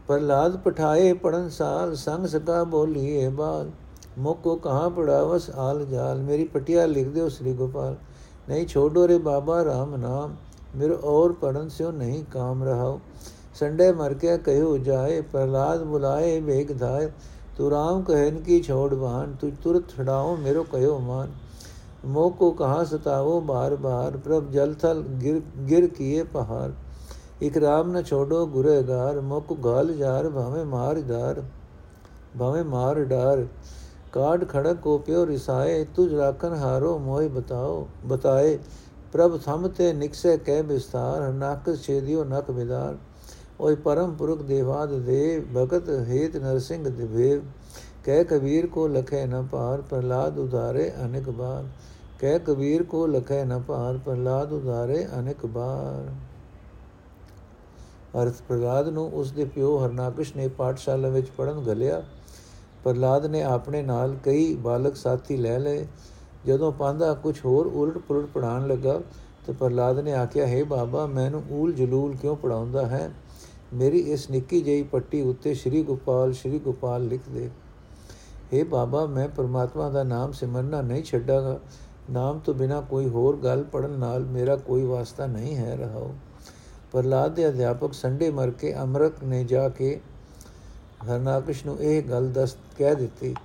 [0.07, 3.69] ਪ੍ਰਲਾਦ ਪਠਾਏ ਪੜਨ ਸਾਲ ਸੰਗ ਸਕਾ ਬੋਲੀਏ ਬਾਲ।
[4.17, 7.95] ਮੋਕੋ ਕਹਾਂ ਪੜਾਵਸ ਆਲ ਜਾਲ, ਮੇਰੀ ਪਟਿਆ ਲਿਖ ਦਿਓ ਸ੍ਰੀ ਗੋਪਾਲ।
[8.49, 10.35] ਨਹੀਂ ਛੋੜੋ ਰੇ ਬਾਬਾ ਰਾਮ ਨਾਮ,
[10.75, 12.99] ਮੇਰੇ ਔਰ ਪੜਨ ਸਿਓ ਨਹੀਂ ਕਾਮ ਰਹਾਓ
[13.55, 17.07] ਸੰਡੇ ਮਰ ਕੇ ਕਹਿਓ ਜਾਏ ਪ੍ਰਲਾਦ ਬੁਲਾਏ ਵੇਗ ਧਾਇ
[17.57, 21.31] ਤੂ ਰਾਮ ਕਹਿਨ ਕੀ ਛੋੜ ਬਾਨ ਤੂ ਤੁਰਤ ਛਡਾਓ ਮੇਰੋ ਕਹਿਓ ਮਾਨ।
[22.05, 26.71] ਮੋਹ ਕੋ ਕਹਾ ਸਤਾਵੋ ਬਾਰ ਬਾਰ ਪ੍ਰਭ ਜਲ ਥਲ ਗਿਰ ਗਿਰ ਕੀਏ ਪਹਾੜ।
[27.41, 31.41] ਇਕਰਾਮ ਨ ਛੋੜੋ ਗੁਰੇਗਾਰ ਮੁਕ ਗਾਲ ਜਾਰ ਭਾਵੇਂ ਮਾਰ ਦਾਰ
[32.39, 33.45] ਭਾਵੇਂ ਮਾਰ ਡਾਰ।
[34.11, 38.57] ਕਾਡ ਖੜਕ ਕੋ ਪਿਓ ਰਿਸਾਏ, ਤੁਝ ਰਾਖਨ ਹਾਰੋ ਮੋਹਿ ਬਤਾਓ, ਬਤਾਏ।
[39.11, 42.95] ਪ੍ਰਭ ਥਮ ਤੇ ਨਿਕਸੇ ਕਹਿ ਵਿਸਤਾਰ ਨਕ ਛੇਦਿਓ ਨਕ ਵਿਦਾਰ
[43.61, 47.41] ਓਏ ਪਰਮ ਪੁਰਖ ਦੇਵਾਦ ਦੇ, ਭਗਤ ਹੇਤ ਨਰਸਿੰਘ ਦਿਵੇਵ
[48.07, 51.65] ਕਹਿ ਕਬੀਰ ਕੋ ਲਖੇ ਨ ਪਾਰ ਪ੍ਰਲਾਦ ਉਧਾਰੇ ਅਨੇਕ ਬਾਰ।
[52.19, 56.13] ਕਹਿ ਕਬੀਰ ਕੋ ਲਖੇ ਨ ਪਾਰ ਪ੍ਰਲਾਦ ਉਧਾਰੇ ਅਨੇਕ ਬਾਰ।
[58.23, 62.03] ਅਰਥ ਪ੍ਰਲਾਦ ਨੂੰ ਉਸ ਦੇ ਪਿਓ ਹਰਨਾਕਸ਼ ਨੇ ਪਾਠਸ਼ਾਲਾ ਵਿੱਚ ਪੜਨ ਘਲਿਆ।
[62.83, 65.87] ਪ੍ਰਲਾਦ ਨੇ ਆਪਣੇ ਨਾਲ ਕਈ ਬਾਲਕ ਸਾਥੀ ਲੈ ਲਏ।
[66.45, 69.01] ਜਦੋਂ ਪਾਂਦਾ ਕੁਝ ਹੋਰ ਉਲਟ ਪੁਲਟ ਪੜਾਉਣ ਲੱਗਾ,
[69.47, 73.11] ਤੇ ਪ੍ਰਲਾਦ ਨੇ ਆਖਿਆ, ਹੈ ਬਾਬਾ, ਮੈਨੂੰ ਊਲ ਜਲੂਲ ਕਿਉਂ ਪੜਾਉਂਦਾ ਹੈ?
[73.73, 77.49] ਮੇਰੀ ਇਸ ਨਿੱਕੀ ਜਿਹੀ ਪੱਟੀ ਉੱਤੇ ਸ਼੍ਰੀ ਗੋਪਾਲ ਸ਼੍ਰੀ ਗੋਪਾਲ ਲਿਖ ਦੇ।
[78.53, 81.59] हे ਬਾਬਾ, ਮੈਂ ਪਰਮਾਤਮਾ ਦਾ ਨਾਮ ਸਿਮਰਨਾ ਨਹੀਂ ਛੱਡਾਂਗਾ।
[82.11, 86.15] ਨਾਮ ਤੋਂ ਬਿਨਾ ਕੋਈ ਹੋਰ ਗੱਲ ਪੜਨ ਨਾਲ ਮੇਰਾ ਕੋਈ ਵਾਸਤਾ ਨਹੀਂ ਹੈ ਰਹਾਓ।
[86.91, 90.01] ਪ੍ਰਲਾਦ ਦੇ ਅਧਿਆਪਕ ਸੰਡੇ ਮਰ ਕੇ ਅਮਰਕ ਨੇ ਜਾ ਕੇ
[91.11, 93.35] ਹਰਨਾਕਸ਼ ਨੂੰ ਇਹ ਗੱਲ ਦੱਸ ਕਹਿ ਦਿੱਤੀ।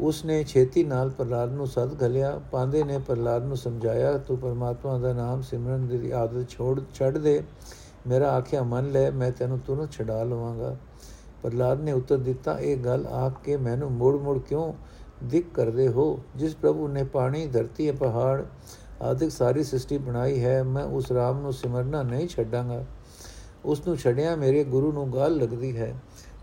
[0.00, 4.98] ਉਸ ਨੇ ਛੇਤੀ ਨਾਲ ਪ੍ਰਲਾਦ ਨੂੰ ਸਦ ਘਲਿਆ। ਪਾਂਦੇ ਨੇ ਪ੍ਰਲਾਦ ਨੂੰ ਸਮਝਾਇਆ, ਤੂੰ ਪਰਮਾਤਮਾ
[4.98, 7.42] ਦਾ ਨਾਮ ਸਿਮਰਨ ਦੀ ਆਦਤ ਛੋੜ, ਛੱਡ ਦੇ।
[8.06, 10.76] ਮੇਰਾ ਆਖਿਆ ਮੰਨ ਲੈ, ਮੈਂ ਤੈਨੂੰ ਤੁਰੰਤ ਛਡਾ ਲਵਾਂਗਾ।
[11.46, 14.74] ਪ੍ਰਲਾਦ ਨੇ ਉੱਤਰ ਦਿੱਤਾ, ਇਹ ਗੱਲ ਆਖ ਕੇ ਮੈਨੂੰ ਮੋੜ-ਮੋੜ ਕਿਉਂ
[15.24, 16.20] ਦਿੱਕ ਕਰਦੇ ਹੋ?
[16.36, 18.44] ਜਿਸ ਪ੍ਰਭੂ ਨੇ ਪਾਣੀ, ਧਰਤੀ ਪਹਾੜ
[19.02, 22.84] ਆਦਿਕ ਸਾਰੀ ਸ੍ਰਿਸ਼ਟੀ ਬਣਾਈ ਹੈ, ਮੈਂ ਉਸ ਰਾਮ ਨੂੰ ਸਿਮਰਨਾ ਨਹੀਂ ਛੱਡਾਂਗਾ।
[23.64, 25.94] ਉਸ ਨੂੰ ਛੜਿਆ ਮੇਰੇ ਗੁਰੂ ਨੂੰ ਗਾਲ ਲੱਗਦੀ ਹੈ।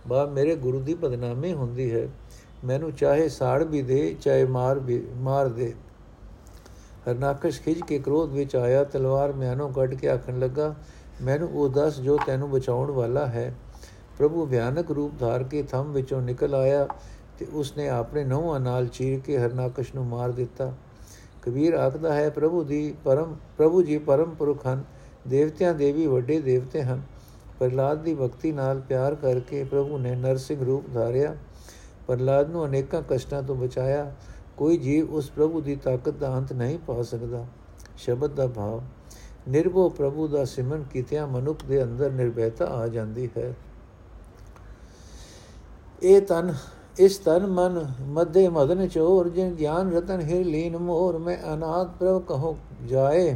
[0.08, 2.08] ਬਾ, ਮੇਰੇ ਗੁਰੂ ਦੀ ਬਦਨਾਮੀ ਹੁੰਦੀ ਹੈ।
[2.66, 5.74] ਮੈਨੂੰ ਚਾਹੇ ਸਾੜ ਵੀ ਦੇ, ਚਾਹੇ ਮਾਰ ਵੀ, ਮਾਰ ਦੇ।
[7.10, 10.76] ਹਰਨਾਕਸ਼ ਖਿਜ ਕੇ ਕ੍ਰੋਧ ਵਿੱਚ ਆਇਆ, ਤਲਵਾਰ ਮਿਆਨੋਂ ਕੱਢ ਕੇ ਆਖਣ ਲੱਗਾ,
[11.22, 13.56] ਮੈਨੂੰ ਉਹ ਦੱਸ ਜੋ ਤੈਨੂੰ ਬਚਾਉਣ ਵਾਲਾ ਹੈ।
[14.18, 16.88] ਪ੍ਰਭੂ ਭਿਆਨਕ ਰੂਪ ਧਾਰ ਕੇ ਥੰਮ ਵਿੱਚੋਂ ਨਿਕਲ ਆਇਆ
[17.40, 20.74] ਤੇ ਉਸਨੇ ਆਪਣੇ ਨੌਹਾਂ ਨਾਲ ਚੀਰ ਕੇ ਹਰਨਾਕਸ਼ ਨੂੰ ਮਾਰ ਦਿੱਤਾ।
[21.42, 24.84] ਕਬੀਰ ਆਖਦਾ ਹੈ, ਪ੍ਰਭੂ ਦੀ ਪਰਮ, ਪ੍ਰਭੂ ਜੀ ਪਰਮ ਪੁਰਖ ਹਨ।
[25.28, 27.02] ਦੇਵਤਿਆਂ ਦੇ ਵੀ ਵੱਡੇ ਦੇਵਤੇ ਹਨ।
[27.60, 31.36] ਪ੍ਰਲਾਦ ਦੀ ਭਗਤੀ ਨਾਲ ਪਿਆਰ ਕਰਕੇ ਪ੍ਰਭੂ ਨੇ ਨਰਸਿੰਘ ਰੂਪ ਧਾਰਿਆ।
[32.08, 34.14] ਪ੍ਰਲਾਦ ਨੂੰ ਅਨੇਕਾਂ ਕਸ਼ਟਾਂ ਤੋਂ ਬਚਾਇਆ।
[34.58, 37.46] ਕੋਈ ਜੀਵ ਉਸ ਪ੍ਰਭੂ ਦੀ ਤਾਕਤ ਦਾ ਅੰਤ ਨਹੀਂ ਪਾ ਸਕਦਾ।
[37.98, 38.82] ਸ਼ਬਦ ਦਾ ਭਾਵ,
[39.50, 43.54] ਨਿਰਭਉ ਪ੍ਰਭੂ ਦਾ ਸਿਮਰਨ ਕੀਤਿਆਂ ਮਨੁੱਖ ਦੇ ਅੰਦਰ ਨਿਰਭੈਤਾ ਆ ਜਾਂਦੀ ਹੈ।
[46.04, 46.54] ਇਹ ਤਨ,
[47.00, 52.22] ਇਸ ਤਨ ਮਨ ਮਧੇ ਮਦਨ ਚੋਰ, ਜਿਨ ਗਿਆਨ ਰਤਨ ਹਿਰ ਲੀਨ ਮੋਰ, ਮੈਂ ਅਨਾਥ ਪ੍ਰਭ
[52.22, 52.56] ਕਹੋ
[52.86, 53.36] ਜਾਏ,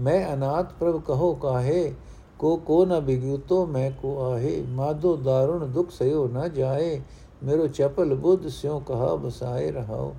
[0.00, 1.92] ਮੈਂ ਅਨਾਥ ਪ੍ਰਭ ਕਹੋ ਕਾਹੇ,
[2.38, 7.00] ਕੋ ਕੋ ਨ ਬਿਗਿਉਤੋ ਮੈਂ ਕੋ ਆਹੇ ਮਾਦੋ ਦਾਰੁਣ ਦੁਖ ਸਯੋ ਨ ਜਾਏ,
[7.44, 10.14] ਮੇਰੋ ਚਪਲ ਬੁੱਧ ਸਿਉ ਕਹਾ ਬਸਾਏ ਰਹਾਓ।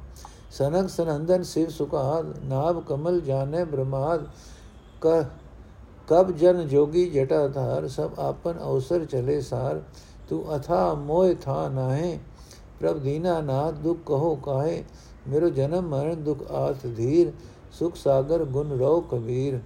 [0.51, 4.25] ਸਨਕ ਸਨੰਦਨ ਸਿਵ ਸੁਖਾਦ, ਨਾਭ ਕਮਲ ਜਾਣੇ ਬ੍ਰਹਮਾਦ,
[5.01, 5.23] ਕ,
[6.07, 9.81] ਕਬ ਜਨ ਜੋਗੀ ਜਟਾ ਧਾਰ, ਸਭ ਆਪਨ ਅਵਸਰ ਚਲੇ ਸਾਰ
[10.29, 12.17] ਤੂੰ ਅਥਾ ਮੋਇ ਥਾ ਨਾਹੇ
[12.79, 14.83] ਪ੍ਰਭ ਦੀਨਾ ਨਾਥ ਦੁਖ ਕਹੋ ਕਾਹੇ
[15.27, 17.31] ਮੇਰੋ ਜਨਮ ਮਰਨ ਦੁਖ ਆਤ ਧੀਰ
[17.73, 19.59] ਸੁਖ ਸਾਗਰ ਗੁਣ ਰੋ ਕਬੀਰ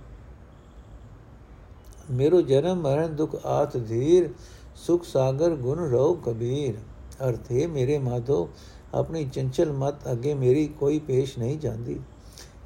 [2.11, 4.29] ਮੇਰੋ ਜਨਮ ਮਰਨ ਦੁਖ ਆਤ ਧੀਰ
[4.77, 6.77] ਸੁਖ ਸਾਗਰ ਗੁਣ ਰੋ ਕਬੀਰ
[7.21, 8.47] ਅਰਥ ਹੈ ਮੇਰੇ ਮਾਧੋ
[8.95, 11.99] ਆਪਣੀ ਚੰਚਲ ਮਤ ਅੱਗੇ ਮੇਰੀ ਕੋਈ ਪੇਸ਼ ਨਹੀਂ ਜਾਂਦੀ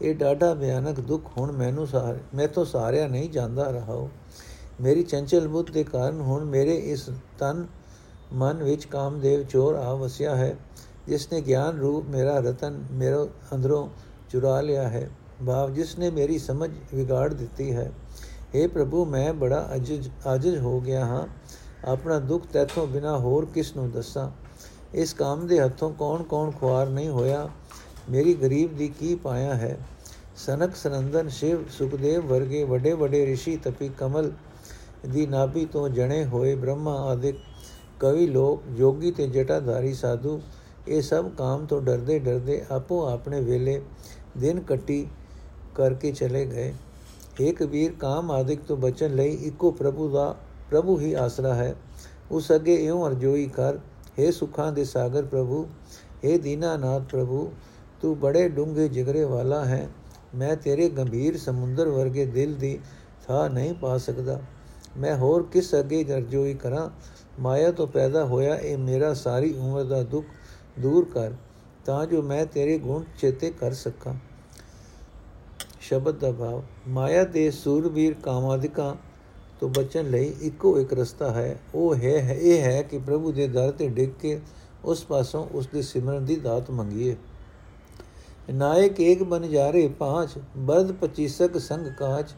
[0.01, 4.07] ਇਹ ਡਾਢਾ ਭਿਆਨਕ ਦੁੱਖ ਹੁਣ ਮੈਨੂੰ ਸਾਰੇ ਮੈਂ ਤੋਂ ਸਾਰਿਆ ਨਹੀਂ ਜਾਂਦਾ ਰਹਾਉ
[4.81, 7.09] ਮੇਰੀ ਚੰਚਲ ਬੁੱਧ ਦੇ ਕਾਰਨ ਹੁਣ ਮੇਰੇ ਇਸ
[7.39, 7.65] ਤਨ
[8.34, 10.56] ਮਨ ਵਿੱਚ ਕਾਮਦੇਵ ਚੋਰ ਆ ਵਸਿਆ ਹੈ
[11.08, 13.88] ਜਿਸ ਨੇ ਗਿਆਨ ਰੂਪ ਮੇਰਾ ਰਤਨ ਮੇਰੇ ਅੰਦਰੋਂ
[14.30, 15.08] ਚੁਰਾ ਲਿਆ ਹੈ
[15.46, 17.90] ਭਾਵ ਜਿਸ ਨੇ ਮੇਰੀ ਸਮਝ ਵਿਗਾੜ ਦਿੱਤੀ ਹੈ
[18.54, 21.26] हे ਪ੍ਰਭੂ ਮੈਂ ਬੜਾ ਅਜਜ ਅਜਜ ਹੋ ਗਿਆ ਹਾਂ
[21.86, 24.30] ਆਪਣਾ ਦੁੱਖ ਤੇਥੋਂ ਬਿਨਾ ਹੋਰ ਕਿਸ ਨੂੰ ਦੱਸਾਂ
[24.94, 27.48] ਇਸ ਕੰਮ ਦੇ ਹੱਥੋਂ ਕੌਣ-ਕੌਣ ਖੁਆਰ ਨਹੀਂ ਹੋਇਆ
[28.10, 29.76] ਮੇਰੀ ਗਰੀਬ ਦੀ ਕੀ ਪਾਇਆ ਹੈ
[30.36, 34.30] ਸਨਕ ਸਨੰਦਨ ਸ਼ਿਵ ਸੁਖਦੇਵ ਵਰਗੇ ਵੱਡੇ ਵੱਡੇ ઋષਿ ਤਪੀ ਕਮਲ
[35.08, 37.36] ਦੀ ਨਾਭੀ ਤੋਂ ਜਣੇ ਹੋਏ ਬ੍ਰਹਮਾ ਆਦਿਕ
[38.01, 40.39] ਕਵੀ ਲੋਕ ਜੋਗੀ ਤੇ ਜਟਾਧਾਰੀ ਸਾਧੂ
[40.87, 43.81] ਇਹ ਸਭ ਕਾਮ ਤੋਂ ਡਰਦੇ ਡਰਦੇ ਆਪੋ ਆਪਣੇ ਵੇਲੇ
[44.37, 45.05] ਦਿਨ ਕੱਟੀ
[45.75, 46.73] ਕਰਕੇ ਚਲੇ ਗਏ
[47.41, 50.35] ਏ ਕਬੀਰ ਕਾਮ ਆਦਿਕ ਤੋਂ ਬਚਣ ਲਈ ਇੱਕੋ ਪ੍ਰਭੂ ਦਾ
[50.69, 51.75] ਪ੍ਰਭੂ ਹੀ ਆਸਰਾ ਹੈ
[52.31, 53.79] ਉਸ ਅੱਗੇ ਇਉਂ ਅਰਜੋਈ ਕਰ
[54.17, 55.65] हे ਸੁਖਾਂ ਦੇ ਸਾਗਰ ਪ੍ਰਭੂ
[56.23, 57.49] हे ਦੀਨਾਨਾਥ ਪ੍ਰਭੂ
[58.01, 59.87] ਤੂੰ ਬੜੇ ਡੂੰਘੇ ਜਿਗਰੇ ਵਾਲਾ ਹੈ
[60.35, 62.77] ਮੈਂ ਤੇਰੇ ਗੰਭੀਰ ਸਮੁੰਦਰ ਵਰਗੇ ਦਿਲ ਦੀ
[63.27, 64.39] ਥਾ ਨਹੀਂ ਪਾ ਸਕਦਾ
[64.97, 66.89] ਮੈਂ ਹੋਰ ਕਿਸ ਅੱਗੇ ਅਰਜੋਈ ਕਰਾਂ
[67.39, 70.27] ਮਾਇਆ ਤੋਂ ਪੈਦਾ ਹੋਇਆ ਇਹ ਮੇਰਾ ਸਾਰੀ ਉਮਰ ਦਾ ਦੁੱਖ
[70.79, 71.31] ਦੂਰ ਕਰ,
[71.85, 74.13] ਤਾਂ ਜੋ ਮੈਂ ਤੇਰੇ ਗੁਣ ਚੇਤੇ ਕਰ ਸਕਾਂ।
[75.81, 78.95] ਸ਼ਬਦ ਦਾ ਭਾਵ, ਮਾਇਆ ਦੇ ਸੂਰਬੀਰ ਕਾਮਾਦਿਕਾਂ
[79.59, 83.71] ਤੋਂ ਬਚਣ ਲਈ ਇੱਕੋ ਇੱਕ ਰਸਤਾ ਹੈ। ਉਹ ਹੈ, ਇਹ ਹੈ ਕਿ ਪ੍ਰਭੂ ਦੇ ਦਰ
[83.71, 84.39] ਤੇ ਡਿੱਗ ਕੇ
[84.85, 87.15] ਉਸ ਪਾਸੋਂ ਉਸ ਦੇ ਸਿਮਰਨ ਦੀ ਦਾਤ ਮੰਗੀਏ।
[88.53, 92.33] ਨਾਇਕ ਏਕ ਬਨ ਜਾਰੇ ਪਾਂਚ ਬਰਦ ਪਚੀਸਕ ਸੰਗ ਕਾਚ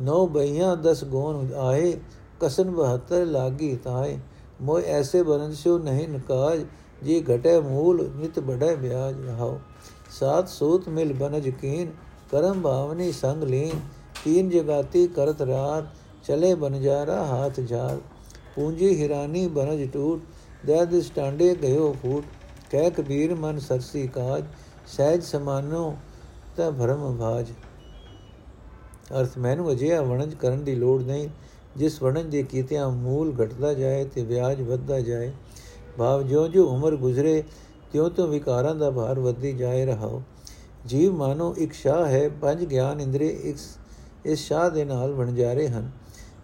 [0.00, 1.92] ਨੌ ਬਈਆਂ ਦਸ ਗੋਨ ਆਏ,
[2.40, 4.18] ਕਸਨ 72 ਲਾਗੀ ਤਾਏ।
[4.60, 6.64] ਮੋਇ ਐਸੇ ਬਰੰਸਿਓ ਨਹੀਂ ਨਕਾਜ,
[7.02, 9.58] ਜੇ ਘਟੇ ਮੂਲ ਨਿਤ ਬੜੈ ਵਿਆਜ ਰਹਾਓ
[10.10, 11.90] ਸਾਤ ਸੂਤ ਮਿਲ ਬਨਜ ਕੀਨ,
[12.30, 13.80] ਕਰਮ ਭਾਵਨੀ ਸੰਗ ਲੀਨ।
[14.24, 15.84] ਤੀਨ ਜਗਾਤੀ ਕਰਤ ਰਾਤ,
[16.24, 18.00] ਚਲੇ ਬਨਜਾਰਾ ਹਾਥ ਝਾਰ
[18.54, 20.22] ਪੂੰਜੀ ਹਿਰਾਨੀ ਬਨਜ ਟੂਟ
[20.66, 22.24] ਦਦ ਸਟਾਂਡੇ ਗਇਓ ਫੂਟ।
[22.70, 24.44] ਕਹਿ ਕਬੀਰ ਮਨ ਸਰਸੀ ਕਾਜ,
[24.86, 25.94] ਸਹਿਜ ਸਮਾਨੋ
[26.56, 27.50] ਤਾ ਭਰਮ ਭਾਜ।
[29.20, 31.28] ਅਰਥ, ਮੈਨੂੰ ਅਜਿਹਾ ਵਣਜ ਕਰਨ ਦੀ ਲੋੜ ਨਹੀਂ।
[31.76, 35.32] ਜਿਸ ਵਣਜ ਦੇ ਕੀਤਿਆਂ ਮੂਲ ਘਟਦਾ ਜਾਏ ਤੇ ਵਿਆਜ ਵੱਧਦਾ ਜਾਏ,
[35.98, 37.42] ਭਾਵ ਜਿਉਂ ਜਿਉਂ ਉਮਰ ਗੁਜ਼ਰੇ,
[37.92, 40.22] ਤਿਉਂ ਤਿਉਂ ਵਿਕਾਰਾਂ ਦਾ ਭਾਰ ਵੱਧਦੀ ਜਾਏ ਰਹਾਓ
[40.86, 43.68] ਜੀਵ ਮਾਨੋ ਇੱਕ ਸ਼ਾਹ ਹੈ, ਪੰਜ ਗਿਆਨ ਇੰਦਰੀ ਇਸ
[44.26, 45.90] ਇਸ ਸ਼ਾਹ ਦੇ ਨਾਲ ਵਣਜਾਰੇ ਹਨ।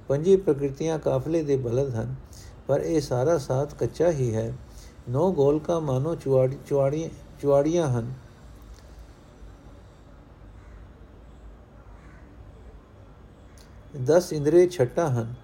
[0.08, 2.14] ਪੰਜੀ ਪ੍ਰਕਿਰਤੀਆਂ ਕਾਫਲੇ ਦੇ ਬਲਦ ਹਨ,
[2.66, 4.52] ਪਰ ਇਹ ਸਾਰਾ ਸਾਥ ਕੱਚਾ ਹੀ ਹੈ।
[5.08, 7.08] ਨੋ ਗੋਲਕਾ ਮਾਨੋ ਚੁਆੜੀ ਚੁਆੜੀ
[7.40, 8.12] ਚੁਆੜੀਆਂ ਹਨ।
[14.04, 15.34] ਦਸ ਇੰਦਰੇ ਛੱਟਾ ਹਨ।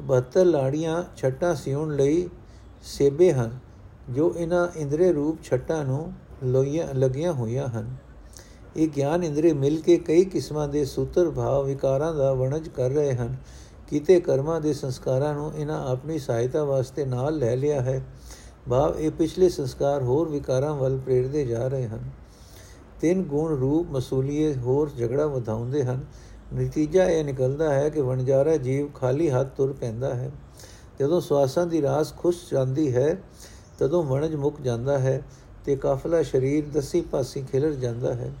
[0.00, 2.28] 72 ਲਾੜੀਆਂ ਛੱਟਾ ਸਿਉਣ ਲਈ
[2.82, 3.58] ਸੇਬੇ ਹਨ,
[4.10, 6.12] ਜੋ ਇਹਨਾਂ ਇੰਦਰੇ ਰੂਪ ਛੱਟਾਂ ਨੂੰ
[6.44, 7.96] ਲੋਈਆਂ, ਲੱਗੀਆਂ ਹੋਈਆਂ ਹਨ।
[8.76, 13.14] ਇਹ ਗਿਆਨ ਇੰਦਰੀ ਮਿਲ ਕੇ ਕਈ ਕਿਸਮਾਂ ਦੇ ਸੂਤਰ ਭਾਵ ਵਿਕਾਰਾਂ ਦਾ ਵਣਜ ਕਰ ਰਹੇ
[13.14, 13.36] ਹਨ।
[13.88, 18.02] ਕੀਤੇ ਕਰਮਾਂ ਦੇ ਸੰਸਕਾਰਾਂ ਨੂੰ ਇਹਨਾਂ ਆਪਣੀ ਸਹਾਇਤਾ ਵਾਸਤੇ ਨਾਲ ਲੈ ਲਿਆ ਹੈ।
[18.70, 22.10] ਭਾਵ ਇਹ ਪਿਛਲੇ ਸੰਸਕਾਰ ਹੋਰ ਵਿਕਾਰਾਂ ਵੱਲ ਪ੍ਰੇਰਦੇ ਜਾ ਰਹੇ ਹਨ।
[23.00, 26.04] ਤਿੰਨ ਗੁਣ ਰੂਪ ਮਸੂਲੀਏ ਹੋਰ ਝਗੜਾ ਵਧਾਉਂਦੇ ਹਨ।
[26.54, 30.30] ਨਤੀਜਾ ਇਹ ਨਿਕਲਦਾ ਹੈ ਕਿ ਵਣਜਾਰਾ ਜੀਵ ਖਾਲੀ ਹੱਥ ਤੁਰ ਪੈਂਦਾ ਹੈ।
[31.00, 33.16] ਜਦੋਂ ਸਵਾਸਾਂ ਦੀ ਰਾਸ ਖੁਸ਼ ਜਾਂਦੀ ਹੈ,
[33.78, 35.22] ਤਦੋਂ ਵਣਜ ਮੁੱਕ ਜਾਂਦਾ ਹੈ
[35.64, 38.32] ਤੇ ਕਾਫਲਾ ਸਰੀਰ ਦਸੀ ਪਾਸੀ ਖਿਲਰ ਜਾਂਦਾ ਹੈ।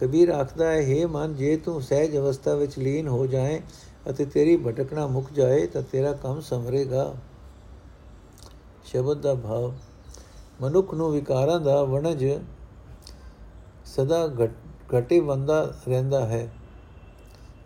[0.00, 3.60] ਕਬੀਰ ਆਖਦਾ ਹੈ हे ਮਨ, ਜੇ ਤੂੰ ਸਹਿਜ ਅਵਸਥਾ ਵਿੱਚ ਲੀਨ ਹੋ ਜਾਏ
[4.10, 7.14] ਅਤੇ ਤੇਰੀ ਭਟਕਣਾ ਮੁੱਕ ਜਾਏ, ਤਾਂ ਤੇਰਾ ਕੰਮ ਸੰਵਰੇਗਾ।
[8.84, 9.72] ਸ਼ਬਦ ਦਾ ਭਾਵ,
[10.60, 12.24] ਮਨੁੱਖ ਨੂੰ ਵਿਕਾਰਾਂ ਦਾ ਵਣਜ
[13.86, 14.28] ਸਦਾ
[14.98, 16.52] ਘਟੇ ਬੰਦਾ ਰਹਿੰਦਾ ਹੈ।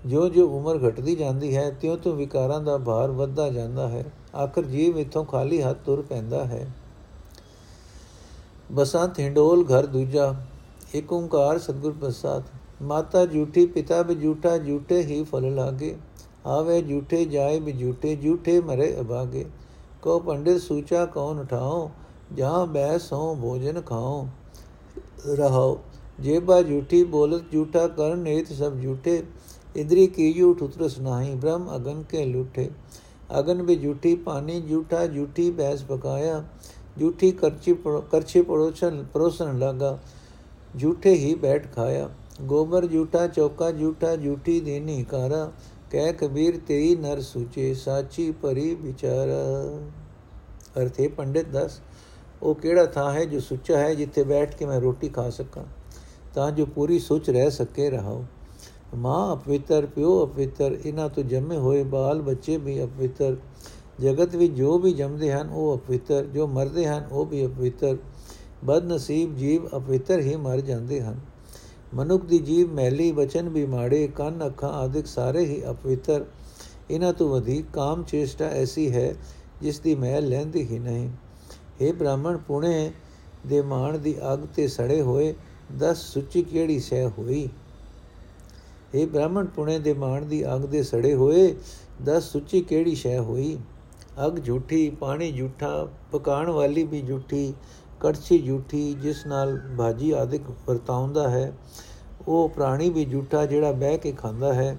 [0.06, 4.62] ਜੋ ਜੋ ਉਮਰ ਘਟਦੀ ਜਾਂਦੀ ਹੈ, ਤਿਉਂ ਤਿਉਂ ਵਿਕਾਰਾਂ ਦਾ ਭਾਰ ਵੱਧਦਾ ਜਾਂਦਾ ਹੈ। ਆਖਰ
[4.62, 6.66] ਜੀਵ ਇਥੋਂ ਖਾਲੀ ਹੱਥ ਤੁਰ ਪੈਂਦਾ ਹੈ।
[8.72, 10.34] ਬਸੰਤ ਹਿੰਡੋਲ ਘਰ ਦੂਜਾ,
[10.94, 12.42] ਇੱਕ ਓੰਕਾਰ ਸਤਿਗੁਰ ਪ੍ਰਸਾਦ।
[12.82, 15.96] ਮਾਤਾ ਝੂਠੀ ਪਿਤਾ ਵੀ ਝੂਠਾ ਝੂਠੇ ਹੀ ਫਲ ਲਾਗੇ।
[16.46, 19.44] ਆਵੇ ਝੂਠੇ ਜਾਏ ਵੀ ਝੂਠੇ ਝੂਠੇ ਮਰੇ ਅਭਾਗੇ
[20.02, 21.90] ਕੋ ਪੰਡਿਤ ਸੂਚਾ ਕੌਣ ਉਠਾਓ
[22.34, 24.26] ਜਹਾਂ ਬੈਸ ਹੋ ਭੋਜਨ ਖਾਓ
[25.36, 25.78] ਰਹੋ
[26.20, 29.22] ਜੇਬਾ ਝੂਠੀ ਬੋਲਤ ਝੂਠਾ ਕਰਨ ਨੇਤ ਸਭ ਝੂਠੇ
[29.76, 32.68] ਇੰਦਰੀ ਕੀ ਝੂਠ ਉਤਰਸ ਨਹੀਂ ਬ੍ਰਹਮ ਅਗਨ ਕੇ ਲੁਠੇ
[33.38, 36.42] ਅਗਨ ਵੀ ਝੂਠੀ ਪਾਣੀ ਝੂਠਾ ਝੂਠੀ ਬੈਸ ਪਕਾਇਆ
[36.96, 37.74] ਝੂਠੀ ਕਰਚੀ
[38.10, 39.98] ਕਰਛੀ ਪੜੋਸਨ ਪਰੋਸਨ ਲਗਾ
[40.74, 42.08] ਝੂਠੇ ਹੀ ਬੈਠ ਖਾਇਆ
[42.42, 45.50] ਗੋਬਰ ਝੂਠਾ ਚੌਕਾ ਝੂਠਾ ਝੂਠੀ ਦੇਨੀ ਕਾਰਾ
[45.92, 49.40] ਕਹਿ ਕਬੀਰ ਤੇਰੀ ਨਰ ਸੂਚੇ ਸਾਚੀ ਭਰੀ ਵਿਚਾਰਾ
[50.78, 51.80] ਅਰਥੇ ਪੰਡਿਤ ਦਸ
[52.42, 55.64] ਉਹ ਕਿਹੜਾ ਥਾਂ ਹੈ ਜੋ ਸੁੱਚਾ ਹੈ ਜਿੱਥੇ ਬੈਠ ਕੇ ਮੈਂ ਰੋਟੀ ਖਾ ਸਕਾਂ
[56.34, 58.24] ਤਾਂ ਜੋ ਪੂਰੀ ਸੁੱਚ ਰਹਿ ਸਕੇ ਰਹਾਓ
[58.94, 63.36] ਮਾਂ ਅਪਵਿੱਤਰ, ਪਿਓ ਅਪਵਿੱਤਰ, ਇਹਨਾਂ ਤੋਂ ਜੰਮੇ ਹੋਏ ਬਾਲ ਬੱਚੇ ਵੀ ਅਪਵਿੱਤਰ।
[64.00, 67.96] ਜਗਤ ਵਿੱਚ ਜੋ ਵੀ ਜੰਮਦੇ ਹਨ, ਉਹ ਅਪਵਿੱਤਰ, ਜੋ ਮਰਦੇ ਹਨ, ਉਹ ਵੀ ਅਪਵਿੱਤਰ।
[68.64, 71.20] ਬਦਨਸੀਬ ਜੀਵ ਅਪਵਿੱਤਰ ਹੀ ਮਰ ਜਾਂਦੇ ਹਨ।
[71.94, 76.24] ਮਨੁੱਖ ਦੀ ਜੀਵ ਮੈਲੀ ਬਚਨ ਵੀ ਮਾੜੇ, ਕੰਨ, ਅੱਖਾਂ ਆਦਿਕ ਸਾਰੇ ਹੀ ਅਪਵਿੱਤਰ।
[76.90, 79.14] ਇਹਨਾਂ ਤੋਂ ਵਧੀ ਕਾਮ ਚੇਸ਼ਟਾ ਐਸੀ ਹੈ,
[79.62, 81.10] ਜਿਸ ਦੀ ਮੈਲ ਲੈਂਦੀ ਹੀ ਨਹੀਂ।
[81.82, 82.92] हे ਬ੍ਰਾਹਮਣ, ਪੁਣੇ
[83.46, 85.34] ਦੇ ਮਾਣ ਦੀ ਅਗ ਤੇ ਸੜੇ ਹੋਏ,
[85.78, 87.48] ਦਸ ਸੁੱਚੀ ਕਿਹੜੀ ਸਹਿ ਹੋਈ?
[88.96, 91.56] हे ਬ੍ਰਾਹਮਣ, ਪੁਣੇ ਦੇ ਮਾਣ ਦੀ ਅਗ ਦੇ ਸੜੇ ਹੋਏ,
[92.04, 93.58] ਦਸ ਸੁੱਚੀ ਕਿਹੜੀ ਸ਼ੈ ਹੋਈ?
[94.26, 97.54] ਅਗ ਝੂਠੀ, ਪਾਣੀ ਝੂਠਾ ਪਕਾਣ ਵਾਲੀ ਵੀ ਝੂਠੀ,
[98.00, 101.52] ਕੜਛੀ ਝੂਠੀ, ਜਿਸ ਨਾਲ ਭਾਜੀ ਆਦਿਕ ਵਰਤਾਉਂਦਾ ਹੈ,
[102.28, 104.78] ਉਹ ਪ੍ਰਾਣੀ ਵੀ ਝੂਠਾ ਜਿਹੜਾ ਬਹਿ ਕੇ ਖਾਂਦਾ ਹੈ।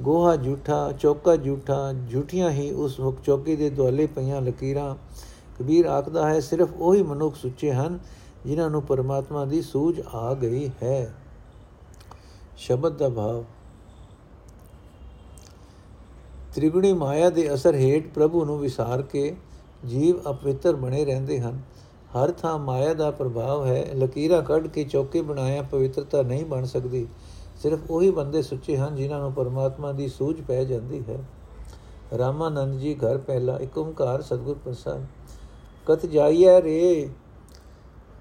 [0.00, 4.94] ਗੋਹਾ ਝੂਠਾ, ਚੌਕਾ ਝੂਠਾ, ਝੂਠੀਆਂ ਹੀ ਉਸ ਹੁਕ ਚੌਕੀ ਦੇ ਦੁਆਲੇ ਪਈਆਂ ਲਕੀਰਾਂ।
[5.58, 7.98] ਕਬੀਰ ਆਖਦਾ ਹੈ, ਸਿਰਫ ਉਹੀ ਮਨੁੱਖ ਸੁੱਚੇ ਹਨ,
[8.46, 11.14] ਜਿਨ੍ਹਾਂ ਨੂੰ ਪਰਮਾਤਮਾ ਦੀ ਸੂਝ ਆ ਗਈ ਹੈ।
[12.56, 13.44] ਸ਼ਬਦ ਦਾ ਭਾਵ।
[16.54, 19.36] ਤ੍ਰਿਗੁਣੀ ਮਾਇਆ ਦੇ ਅਸਰ ਹੇਠ ਪ੍ਰਭੂ ਨੂੰ ਵਿਸਾਰ ਕੇ
[19.86, 21.60] ਜੀਵ ਅਪਵਿੱਤਰ ਬਣੇ ਰਹਿੰਦੇ ਹਨ।
[22.14, 27.06] ਹਰ ਥਾਂ ਮਾਇਆ ਦਾ ਪ੍ਰਭਾਵ ਹੈ। ਲਕੀਰਾਂ ਕੱਢ ਕੇ ਚੌਕੇ ਬਣਾਇਆ ਪਵਿੱਤਰਤਾ ਨਹੀਂ ਬਣ ਸਕਦੀ।
[27.62, 31.18] ਸਿਰਫ ਉਹੀ ਬੰਦੇ ਸੁੱਚੇ ਹਨ ਜਿਨ੍ਹਾਂ ਨੂੰ ਪਰਮਾਤਮਾ ਦੀ ਸੂਝ ਪੈ ਜਾਂਦੀ ਹੈ।
[32.18, 35.06] ਰਾਮਾਨੰਦ ਜੀ ਘਰ ਪਹਿਲਾ ਇੱਕ ਓੰਕਾਰ ਸਤਗੁਰ ਪ੍ਰਸਾਦ।
[35.86, 37.08] ਕਤ ਜਾਈਐ ਰੇ,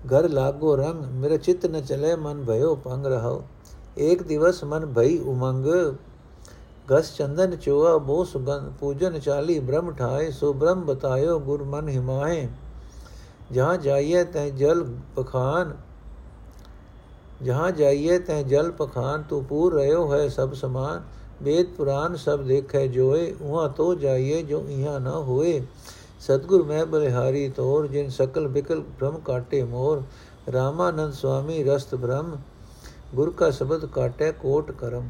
[0.08, 3.44] ਘਰ ਲਾਗੋ ਰੰਗ, ਮੇਰਾ ਚਿੱਤ ਨ ਚਲੇ ਮਨ ਭਇਓ ਪੰਗ ਰਹਾਓ।
[3.98, 5.66] ਇੱਕ ਦਿਵਸ ਮਨ ਭਈ ਉਮੰਗ
[6.92, 12.48] ਗਸ ਚੰਦਨ ਚੋਆ ਬੋ ਸੁਗੰਧ ਪੂਜਨ ਚਾਲੀ ਬ੍ਰਹਮ ਠਾਏ ਸੋ ਬ੍ਰਹਮ ਬਤਾਇਓ ਗੁਰ ਮਨ ਹਿਮਾਏ
[13.52, 14.84] ਜਹਾਂ ਜਾਈਏ ਤੈ ਜਲ
[15.16, 15.74] ਪਖਾਨ
[17.44, 21.02] ਜਹਾਂ ਜਾਈਏ ਤੈ ਜਲ ਪਖਾਨ ਤੂੰ ਪੂਰ ਰਿਓ ਹੈ ਸਭ ਸਮਾਨ
[21.42, 25.62] ਵੇਦ ਪੁਰਾਨ ਸਭ ਦੇਖੈ ਜੋਏ ਉਹਾਂ ਤੋ ਜਾਈਏ ਜੋ ਇਹਾਂ ਨਾ ਹੋਏ
[26.22, 30.04] ਸਤਗੁਰ ਮੈਂ ਬਲਿਹਾਰੀ ਤੋਰ ਜਿਨ ਸਕਲ ਬਿਕਲ ਭ੍ਰਮ ਕਾਟੇ ਮੋਰ
[30.54, 32.36] ਰਾਮਾਨੰਦ ਸੁਆਮੀ ਰਸਤ ਬ੍ਰਹਮ
[33.16, 35.10] ਗੁਰ ਕਾ ਸ਼ਬਦ ਕਾਟੇ ਕੋਟ ਕਰਮ।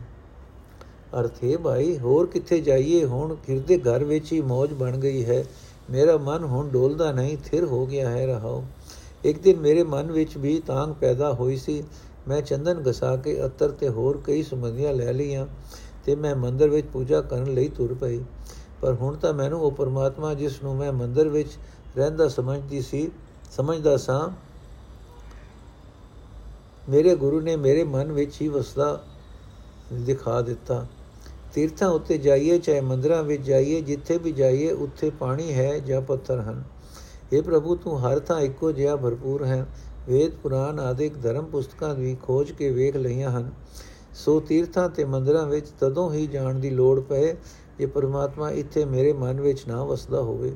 [1.20, 3.06] ਅਰਥੇ ਭਾਈ, ਹੋਰ ਕਿੱਥੇ ਜਾਈਏ?
[3.06, 5.44] ਹੁਣ ਹਿਰਦੇ ਘਰ ਵਿੱਚ ਹੀ ਮौज ਬਣ ਗਈ ਹੈ।
[5.90, 8.64] ਮੇਰਾ ਮਨ ਹੁਣ ਡੋਲਦਾ ਨਹੀਂ, ਥਿਰ ਹੋ ਗਿਆ ਹੈ ਰਹਾਓ
[9.26, 11.84] ਇੱਕ ਦਿਨ ਮੇਰੇ ਮਨ ਵਿੱਚ ਵੀ ਤਾਂਗ ਪੈਦਾ ਹੋਈ ਸੀ।
[12.28, 15.48] ਮੈਂ ਚੰਦਨ ਘਸਾ ਕੇ ਅਤਰ ਤੇ ਹੋਰ ਕਈ ਸੁਮੰਧੀਆਂ ਲੈ ਲਈਆਂ
[16.06, 18.24] ਤੇ ਮੈਂ ਮੰਦਰ ਵਿੱਚ ਪੂਜਾ ਕਰਨ ਲਈ ਤੁਰ ਪਈ।
[18.82, 21.50] ਪਰ ਹੁਣ ਤਾਂ ਮੈਨੂੰ ਉਹ ਪਰਮਾਤਮਾ ਜਿਸ ਨੂੰ ਮੈਂ ਮੰਦਰ ਵਿੱਚ
[21.98, 23.10] ਰਹਿੰਦਾ ਸਮਝਦੀ ਸੀ,
[23.52, 24.30] ਸਮਝਦਾ ਸਾਂ
[26.90, 29.04] ਮੇਰੇ ਗੁਰੂ ਨੇ ਮੇਰੇ ਮਨ ਵਿੱਚ ਹੀ ਵਸਦਾ
[29.94, 30.88] ਦਿਖਾ ਦਿੱਤਾ।
[31.54, 36.40] ਤੀਰਥਾਂ ਉੱਤੇ ਜਾਈਏ, ਚਾਹੇ ਮੰਦਰਾਂ ਵਿੱਚ ਜਾਈਏ, ਜਿੱਥੇ ਵੀ ਜਾਈਏ, ਉੱਥੇ ਪਾਣੀ ਹੈ ਜਾਂ ਪੱਥਰ
[36.40, 36.64] ਹਨ।
[37.34, 39.66] ਇਹ ਪ੍ਰਭੂ, ਤੂੰ ਹਰ ਥਾਂ ਇੱਕੋ ਜਿਹਾ ਭਰਪੂਰ ਹੈ।
[40.10, 43.52] ਵੇਦ ਪੁਰਾਨ ਆਦਿਕ ਧਰਮ ਪੁਸਤਕਾਂ ਵੀ ਖੋਜ ਕੇ ਵੇਖ ਲਈਆਂ ਹਨ।
[44.14, 47.36] ਸੋ ਤੀਰਥਾਂ ਤੇ ਮੰਦਰਾਂ ਵਿੱਚ ਤਦੋਂ ਹੀ ਜਾਣ ਦੀ ਲੋੜ ਪਏ,
[47.78, 50.56] ਜੇ ਪਰਮਾਤਮਾ ਇੱਥੇ ਮੇਰੇ ਮਨ ਵਿੱਚ ਨਾ ਵਸਦਾ ਹੋਵੇ।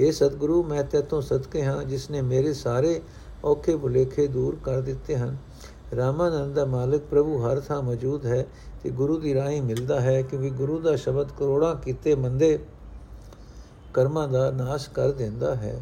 [0.00, 3.00] ਇਹ ਸਤਿਗੁਰੂ, ਮੈਂ ਤੇਤੋਂ ਸਦਕੇ ਹਾਂ, ਜਿਸ ਨੇ ਮੇਰੇ ਸਾਰੇ
[3.44, 5.36] ਔਖੇ ਭੁਲੇਖੇ ਦੂਰ ਕਰ ਦਿੱਤੇ ਹਨ।
[5.96, 8.44] ਰਾਮਾਨੰਦ ਦਾ ਮਾਲਕ ਪ੍ਰਭੂ ਹਰ ਥਾਂ ਮੌਜੂਦ ਹੈ
[8.82, 12.58] ਤੇ ਗੁਰੂ ਦੀ ਰਾਹੀਂ ਮਿਲਦਾ ਹੈ ਕਿਉਂਕਿ ਗੁਰੂ ਦਾ ਸ਼ਬਦ ਕਰੋੜਾਂ ਕੀਤੇ ਮੰਦੇ
[13.94, 15.80] ਕਰਮਾਂ ਦਾ ਨਾਸ਼ ਕਰ ਦਿੰਦਾ ਹੈ।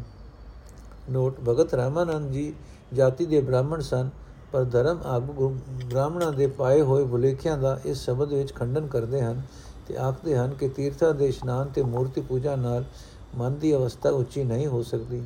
[1.11, 2.53] ਨੋਟ, ਭਗਤ ਰਾਮਾਨੰਦ ਜੀ
[2.93, 4.09] ਜਾਤੀ ਦੇ ਬ੍ਰਾਹਮਣ ਸਨ,
[4.51, 5.49] ਪਰ ਧਰਮ ਆਗੂ
[5.85, 9.41] ਬ੍ਰਾਹਮਣਾਂ ਦੇ ਪਾਏ ਹੋਏ ਭੁਲੇਖਿਆਂ ਦਾ ਇਸ ਸ਼ਬਦ ਵਿੱਚ ਖੰਡਨ ਕਰਦੇ ਹਨ
[9.87, 12.83] ਤੇ ਆਖਦੇ ਹਨ ਕਿ ਤੀਰਥਾਂ ਦੇ ਇਸ਼ਨਾਨ ਤੇ ਮੂਰਤੀ ਪੂਜਾ ਨਾਲ
[13.35, 15.21] ਮਨ ਦੀ ਅਵਸਥਾ ਉੱਚੀ ਨਹੀਂ ਹੋ ਸਕਦੀ।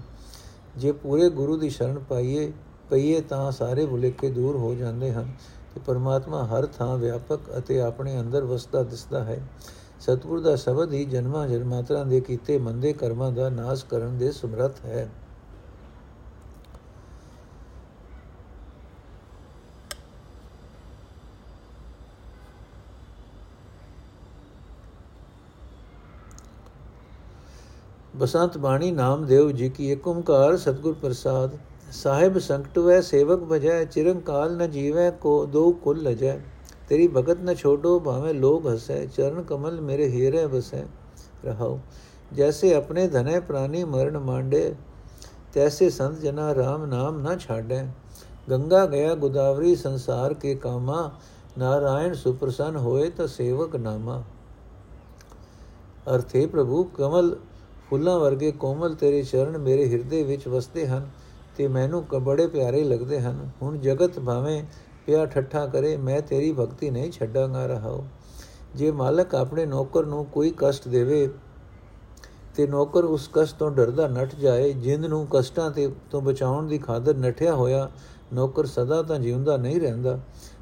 [0.78, 2.52] ਜੇ ਪੂਰੇ ਗੁਰੂ ਦੀ ਸ਼ਰਨ ਪਾਈਏ,
[2.90, 5.32] ਪਈਏ ਤਾਂ ਸਾਰੇ ਭੁਲੇਖੇ ਦੂਰ ਹੋ ਜਾਂਦੇ ਹਨ
[5.76, 9.42] ਤੇ ਪਰਮਾਤਮਾ ਹਰ ਥਾਂ ਵਿਆਪਕ ਅਤੇ ਆਪਣੇ ਅੰਦਰ ਵਸਦਾ ਦਿਸਦਾ ਹੈ।
[10.00, 14.86] ਸਤਿਗੁਰ ਦਾ ਸ਼ਬਦ ਹੀ ਜਨਮਾਂ ਜਨਮਾਤਰਾਂ ਦੇ ਕੀਤੇ ਮੰਦੇ ਕਰਮਾਂ ਦਾ ਨਾਸ਼ ਕਰਨ ਦੇ ਸਮਰੱਥ
[14.86, 15.10] ਹੈ।
[28.18, 31.58] ਬਸੰਤ ਬਾਣੀ ਨਾਮਦੇਵ ਜੀ ਕੀ ਏਕ ਓੰਕਾਰ ਸਤਗੁਰ ਪ੍ਰਸਾਦ,
[31.94, 36.38] ਸਾਹਿਬ ਸੰਕਟ ਵੈ ਸੇਵਕ ਭਜੈ, ਚਿਰੰਕਾਲ ਨ ਜੀਵੈ ਕੋ ਦੋ ਕੁਲ ਲਜੈ।
[36.90, 40.84] ਤੇਰੀ ਭਗਤ ਨ ਛੋਡੋ ਭਾਵੇਂ ਲੋਗ ਹਸੈ, ਚਰਨ ਕਮਲ ਮੇਰੇ ਹੀਰੇ ਬਸੈ
[41.46, 41.78] ਰਹਾਉ,
[42.34, 44.74] ਜੈਸੇ ਆਪਣੇ ਧਨੇ ਪ੍ਰਾਨੀ ਮਰਨ ਮਾਂਡੇ,
[45.54, 47.86] ਤੈਸੇ ਸੰਤ ਜਨਾ RAM ਨਾਮ ਨਾ ਛਾੜੈ
[48.52, 51.12] ਗੰਗਾ ਗਿਆ ਗੁਦਾਵਰੀ ਸੰਸਾਰ ਕੇ ਕਾਮਾ,
[51.58, 54.22] ਨਾਰਾਇਣ ਸੁਪਰਸਨ ਹੋਏ ਤਾਂ ਸੇਵਕ ਨਾਮਾ।
[56.16, 57.36] ਅਰਥੇ ਪ੍ਰਭੂ ਕਮਲ
[57.90, 61.10] ਫੁੱਲਾਂ ਵਰਗੇ ਕੋਮਲ ਤੇਰੇ ਚਰਨ ਮੇਰੇ ਹਿਰਦੇ ਵਿੱਚ ਵਸਦੇ ਹਨ,
[61.58, 64.64] ਤੇ ਮੈਨੂੰ ਬੜੇ ਪਿਆਰੇ ਲੱਗਦੇ ਹਨ। ਹੁਣ ਜਗਤ ਭਾਵੇਂ
[65.06, 68.04] ਪਿਆ ਠੱਠਾ ਕਰੇ, ਮੈਂ ਤੇਰੀ ਭਗਤੀ ਨਹੀਂ ਛੱਡਾਂਗਾ ਰਹਾਉ
[68.76, 71.30] ਜੇ ਮਾਲਕ ਆਪਣੇ ਨੌਕਰ ਨੂੰ ਕੋਈ ਕਸ਼ਟ ਦੇਵੇ,
[72.56, 76.78] ਤੇ ਨੌਕਰ ਉਸ ਕਸ਼ਟ ਤੋਂ ਡਰਦਾ ਨੱਠ ਜਾਏ, ਜਿੰਦ ਨੂੰ ਕਸ਼ਟਾਂ ਤੇ, ਤੋਂ ਬਚਾਉਣ ਦੀ
[76.78, 77.90] ਖਾਦਰ ਨਠਿਆ ਹੋਇਆ
[78.34, 80.20] ਨੌਕਰ ਸਦਾ ਤਾਂ ਜਿਉਂਦਾ ਨਹੀਂ ਰਹਿੰਦਾ,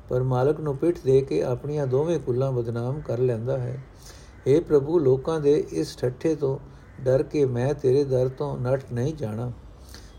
[0.10, 3.84] ਪਰ ਮਾਲਕ ਨੂੰ ਪਿੱਠ ਦੇ ਕੇ ਆਪਣੀਆਂ ਦੋਵੇਂ ਕੁੱਲਾਂ ਬਦਨਾਮ ਕਰ ਲੈਂਦਾ ਹੈ।
[4.48, 6.58] اے ਪ੍ਰਭੂ, ਲੋਕਾਂ ਦੇ ਇਸ ਠੱਠੇ ਤੋਂ
[7.04, 9.52] ਡਰ ਕੇ ਮੈਂ ਤੇਰੇ ਦਰ ਤੋਂ ਨੱਠ ਨਹੀਂ ਜਾਣਾ।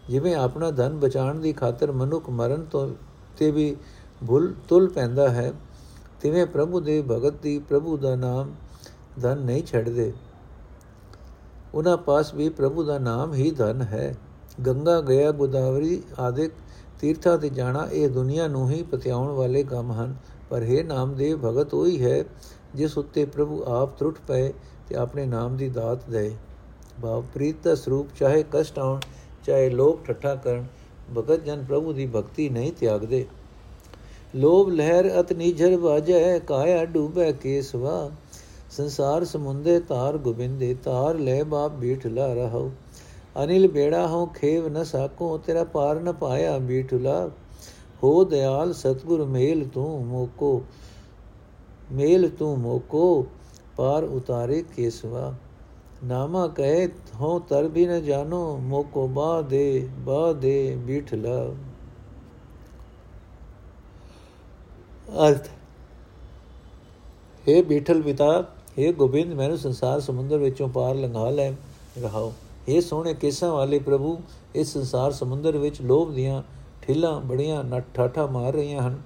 [0.08, 2.88] ਜਿਵੇਂ ਆਪਣਾ ਧਨ ਬਚਾਉਣ ਦੀ ਖਾਤਰ ਮਨੁੱਖ ਮਰਨ ਤੋਂ
[3.36, 3.76] ਤੇ ਵੀ
[4.26, 5.52] ਭੁੱਲ ਤੁਲ ਪੈਂਦਾ ਹੈ,
[6.20, 8.54] ਤਿਵੇਂ ਪ੍ਰਭੂ ਦੇ ਭਗਤ ਦੀ ਪ੍ਰਭੂ ਦਾ ਨਾਮ
[9.22, 10.12] ਧਨ ਨਹੀਂ ਛੱਡਦੇ।
[11.74, 14.14] ਉਹਨਾਂ ਪਾਸ ਵੀ ਪ੍ਰਭੂ ਦਾ ਨਾਮ ਹੀ ਧਨ ਹੈ।
[14.66, 16.52] ਗੰਗਾ ਗਿਆ ਗੋਦਾਵਰੀ ਆਦਿਕ
[17.00, 20.16] ਤੀਰਥਾਂ ਤੇ ਜਾਣਾ ਇਹ ਦੁਨੀਆ ਨੂੰ ਹੀ ਪਤਿਆਉਣ ਵਾਲੇ ਕੰਮ ਹਨ।
[20.50, 22.24] ਪਰ ਹੈ ਨਾਮਦੇਵ, ਭਗਤ ਉਹੀ ਹੈ
[22.74, 24.52] ਜਿਸ ਉੱਤੇ ਪ੍ਰਭੂ ਆਪ ਤਰੁੱਟ ਪਏ
[24.88, 26.36] ਤੇ ਆਪਣੇ ਨਾਮ ਦੀ ਦਾਤ ਦੇ
[27.02, 29.00] ਭਾਵ ਪ੍ਰੀਤ ਦਾ ਸਰੂਪ ਚਾਹੇ ਕਸ਼ਟ ਆਉਣ,
[29.46, 30.64] ਚਾਹੇ ਲੋਕ ਠੱਠਾ ਕਰਨ,
[31.16, 33.24] ਭਗਤ ਜਨ ਪ੍ਰਭੂ ਦੀ ਭਗਤੀ ਨਹੀਂ ਤਿਆਗਦੇ।
[34.37, 38.11] ਲੋਭ ਲਹਿਰ ਅਤ ਨੀਝਰ ਵਾਜੈ, ਕਾਇਆ ਡੂਬੈ ਕੇਸਵਾ
[38.70, 42.70] ਸੰਸਾਰ ਸਮੁੰਦੇ ਤਾਰ ਗੋਬਿੰਦੇ ਤਾਰ ਲੈ ਬਾਪ ਬੀਠਲਾ ਰਹੋ
[43.44, 47.28] ਅਨਿਲ ਬੇੜਾ ਹੋ ਖੇਵ ਨ ਸਾਕੋ, ਤੇਰਾ ਪਾਰ ਨ ਪਾਇਆ ਬੀਠਲਾ
[48.02, 50.62] ਹੋ ਦਿਆਲ ਸਤਗੁਰ ਮੇਲ ਤੂੰ ਮੋਕੋ,
[51.92, 53.26] ਮੇਲ ਤੂੰ ਮੋਕੋ,
[53.76, 55.35] ਪਾਰ ਉਤਾਰੇ ਕੇਸਵਾ
[56.04, 56.88] ਨਾਮਾ ਕਹੇ
[57.19, 61.38] ਹੋ ਤਰ ਵੀ ਨ ਜਾਨੋ ਮੋਕੋ ਬਾ ਦੇ ਬਾ ਦੇ ਬੀਠਲਾ
[65.19, 65.49] ਅਰਥ
[67.45, 68.32] हे ਬੀਠਲ ਪਿਤਾ
[68.77, 71.51] हे ਗੋਬਿੰਦ ਮੈਨੂੰ ਸੰਸਾਰ ਸਮੁੰਦਰ ਵਿੱਚੋਂ ਪਾਰ ਲੰਘਾ ਲੈ
[71.97, 72.32] ਰਹਾਓ
[72.67, 74.17] हे ਸੋਹਣੇ ਕੇਸਾਂ ਵਾਲੇ ਪ੍ਰਭੂ
[74.56, 76.41] ਇਸ ਸੰਸਾਰ ਸਮੁੰਦਰ ਵਿੱਚ ਲੋਭ ਦੀਆਂ
[76.82, 79.01] ਠਿੱਲਾਂ ਬੜੀਆਂ ਨੱਠਾਠਾ ਮਾਰ ਰਹੀਆਂ ਹਨ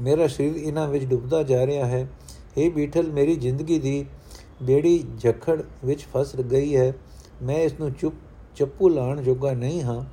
[0.00, 2.06] ਮੇਰਾ ਸਰੀਰ ਇਹਨਾਂ ਵਿੱਚ ਡੁੱਬਦਾ ਜਾ ਰਿਹਾ ਹੈ
[2.58, 4.04] हे ਬੀਠਲ ਮੇਰੀ ਜ਼ਿੰਦਗੀ ਦੀ
[4.63, 6.93] ਬੇੜੀ ਝਖੜ ਵਿੱਚ ਫਸ ਗਈ ਹੈ।
[7.43, 8.15] ਮੈਂ ਇਸ ਨੂੰ ਚੁੱਪ,
[8.55, 10.05] ਚੱਪੂ ਲਾਣ ਜੋਗਾ ਨਹੀਂ ਹਾਂ।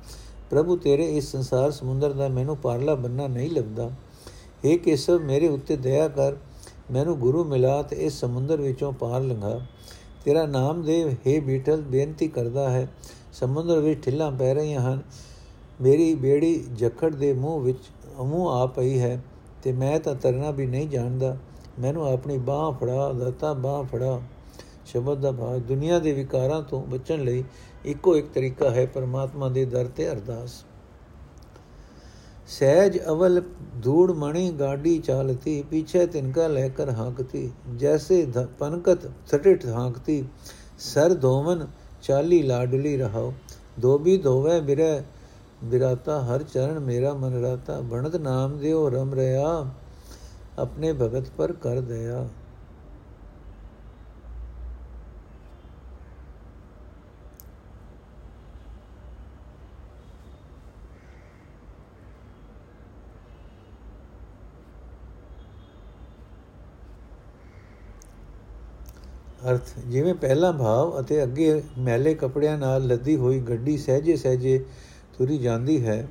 [0.49, 3.91] ਪ੍ਰਭੂ, ਤੇਰੇ ਇਸ ਸੰਸਾਰ ਸਮੁੰਦਰ ਦਾ ਮੈਨੂੰ ਪਾਰਲਾ ਬੰਨਾ ਨਹੀਂ ਲੱਗਦਾ
[4.65, 6.35] हे ਕੇਸਵ, ਮੇਰੇ ਉੱਤੇ ਦਇਆ ਕਰ।
[6.91, 9.61] ਮੈਨੂੰ ਗੁਰੂ ਮਿਲਾ ਤੇ ਇਸ ਸਮੁੰਦਰ ਵਿੱਚੋਂ ਪਾਰ ਲੰਘਾ।
[10.25, 12.87] ਤੇਰਾ ਨਾਮ ਦੇ हे ਬੀਠਲ ਬੇਨਤੀ ਕਰਦਾ ਹੈ।
[13.33, 15.01] ਸਮੁੰਦਰ ਵਿੱਚ ਠਿੱਲਾਂ ਪੈ ਰਹੀਆਂ ਹਨ।
[15.81, 17.79] ਮੇਰੀ ਬੇੜੀ ਝਖੜ ਦੇ ਮੂੰਹ ਵਿੱਚ,
[18.19, 19.23] ਮੂੰਹ ਆ ਪਈ ਹੈ
[19.63, 21.37] ਤੇ ਮੈਂ ਤਾਂ ਤਰਨਾ ਵੀ ਨਹੀਂ ਜਾਣਦਾ।
[21.79, 24.21] ਮੈਨੂੰ ਆਪਣੀ ਬਾਹ ਫੜਾ, ਦਤਾ ਬਾਹ ਫੜਾ।
[24.87, 27.43] ਸ਼ਬਦ ਦਾ ਭਾਵ ਦੁਨੀਆ ਦੇ ਵਿਕਾਰਾਂ ਤੋਂ ਬਚਣ ਲਈ
[27.85, 30.63] ਇੱਕੋ ਇੱਕ ਤਰੀਕਾ ਹੈ ਪਰਮਾਤਮਾ ਦੇ ਦਰ ਤੇ ਅਰਦਾਸ।
[32.49, 33.41] ਸਹਿਜ ਅਵਲ
[33.83, 38.25] ਧੂੜ ਮਣੀ ਗਾਡੀ ਚਾਲਤੀ, ਪਿਛੇ ਤਿਨਕਾ ਲੈ ਕਰ ਹਾਂਕਤੀ, ਜੈਸੇ
[38.59, 40.23] ਪਨਕਤ ਸਟਿਟ ਹਾਂਕਤੀ,
[40.79, 41.67] ਸਰ ਧੋਵਨ
[42.01, 43.33] ਚਾਲੀ ਲਾਡਲੀ ਰਹਾਓ
[43.79, 45.01] ਦੋਬੀ ਧੋਵੇ ਬਿਰੈ
[45.63, 49.71] ਬਿਰਾਤਾ, ਹਰ ਚਰਨ ਮੇਰਾ ਮਨ ਰਾਤਾ, ਬਣਤ ਨਾਮ ਦਿਓ ਰਮ ਰਿਆ
[50.59, 52.27] ਆਪਣੇ ਭਗਤ ਪਰ ਕਰ ਦਇਆ।
[69.47, 74.59] ਅਰਥ, ਜਿਵੇਂ ਪਹਿਲਾ ਭਾਵ ਅਤੇ ਅੱਗੇ ਮੈਲੇ ਕੱਪੜਿਆਂ ਨਾਲ ਲੱਦੀ ਹੋਈ ਗੱਡੀ ਸਹਜੇ ਸਹਜੇ
[75.17, 76.07] ਤੁਰੀ ਜਾਂਦੀ ਹੈ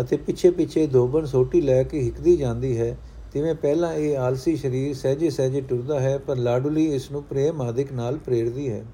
[0.00, 2.96] ਅਤੇ ਪਿੱਛੇ ਪਿੱਛੇ ਦੋਬਨ ਸੋਟੀ ਲੈ ਕੇ ਹਿੱਕਦੀ ਜਾਂਦੀ ਹੈ।
[3.32, 7.92] ਤਿਵੇਂ ਪਹਿਲਾਂ ਇਹ ਆਲਸੀ ਸਰੀਰ ਸਹਜੇ ਸਹਜੇ ਟੁਰਦਾ ਹੈ, ਪਰ ਲਾਡੂਲੀ ਇਸ ਨੂੰ ਪ੍ਰੇਮ ਆਦਿਕ
[7.92, 8.84] ਨਾਲ ਪ੍ਰੇਰਦੀ ਹੈ।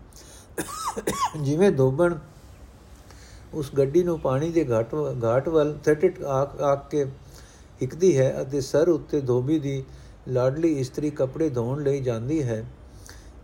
[1.43, 2.19] ਜਿਵੇਂ ਦੋਬਨ
[3.55, 7.05] ਉਸ ਗੱਡੀ ਨੂੰ ਪਾਣੀ ਦੇ ਘਾਟ ਘਾਟ ਵੱਲ ਥਟਟ ਆਕ ਕੇ
[7.83, 9.83] ਹਿੱਕਦੀ ਹੈ ਅਤੇ ਸਰ ਉੱਤੇ ਧੋਬੀ ਦੀ
[10.29, 12.65] ਲਾਡਲੀ ਇਸਤਰੀ ਕੱਪੜੇ ਧੋਣ ਲਈ ਜਾਂਦੀ ਹੈ,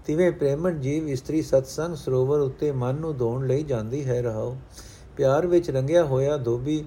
[0.06, 4.56] ਤਿਵੇਂ ਪ੍ਰੇਮਣ ਜੀਵ ਇਸਤਰੀ ਸਤਸੰਗ ਸਰੋਵਰ ਉੱਤੇ ਮਨ ਨੂੰ ਧੋਣ ਲਈ ਜਾਂਦੀ ਹੈ। ਰਹਾਓ
[5.16, 6.84] ਪਿਆਰ ਵਿੱਚ ਰੰਗਿਆ ਹੋਇਆ ਧੋਬੀ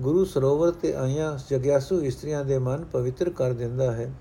[0.00, 4.12] ਗੁਰੂ ਸਰੋਵਰ ਤੇ ਆਈਆਂ ਜਗਿਆਸੂ ਇਸਤਰੀਆਂ ਦੇ ਮਨ ਪਵਿੱਤਰ ਕਰ ਦਿੰਦਾ ਹੈ।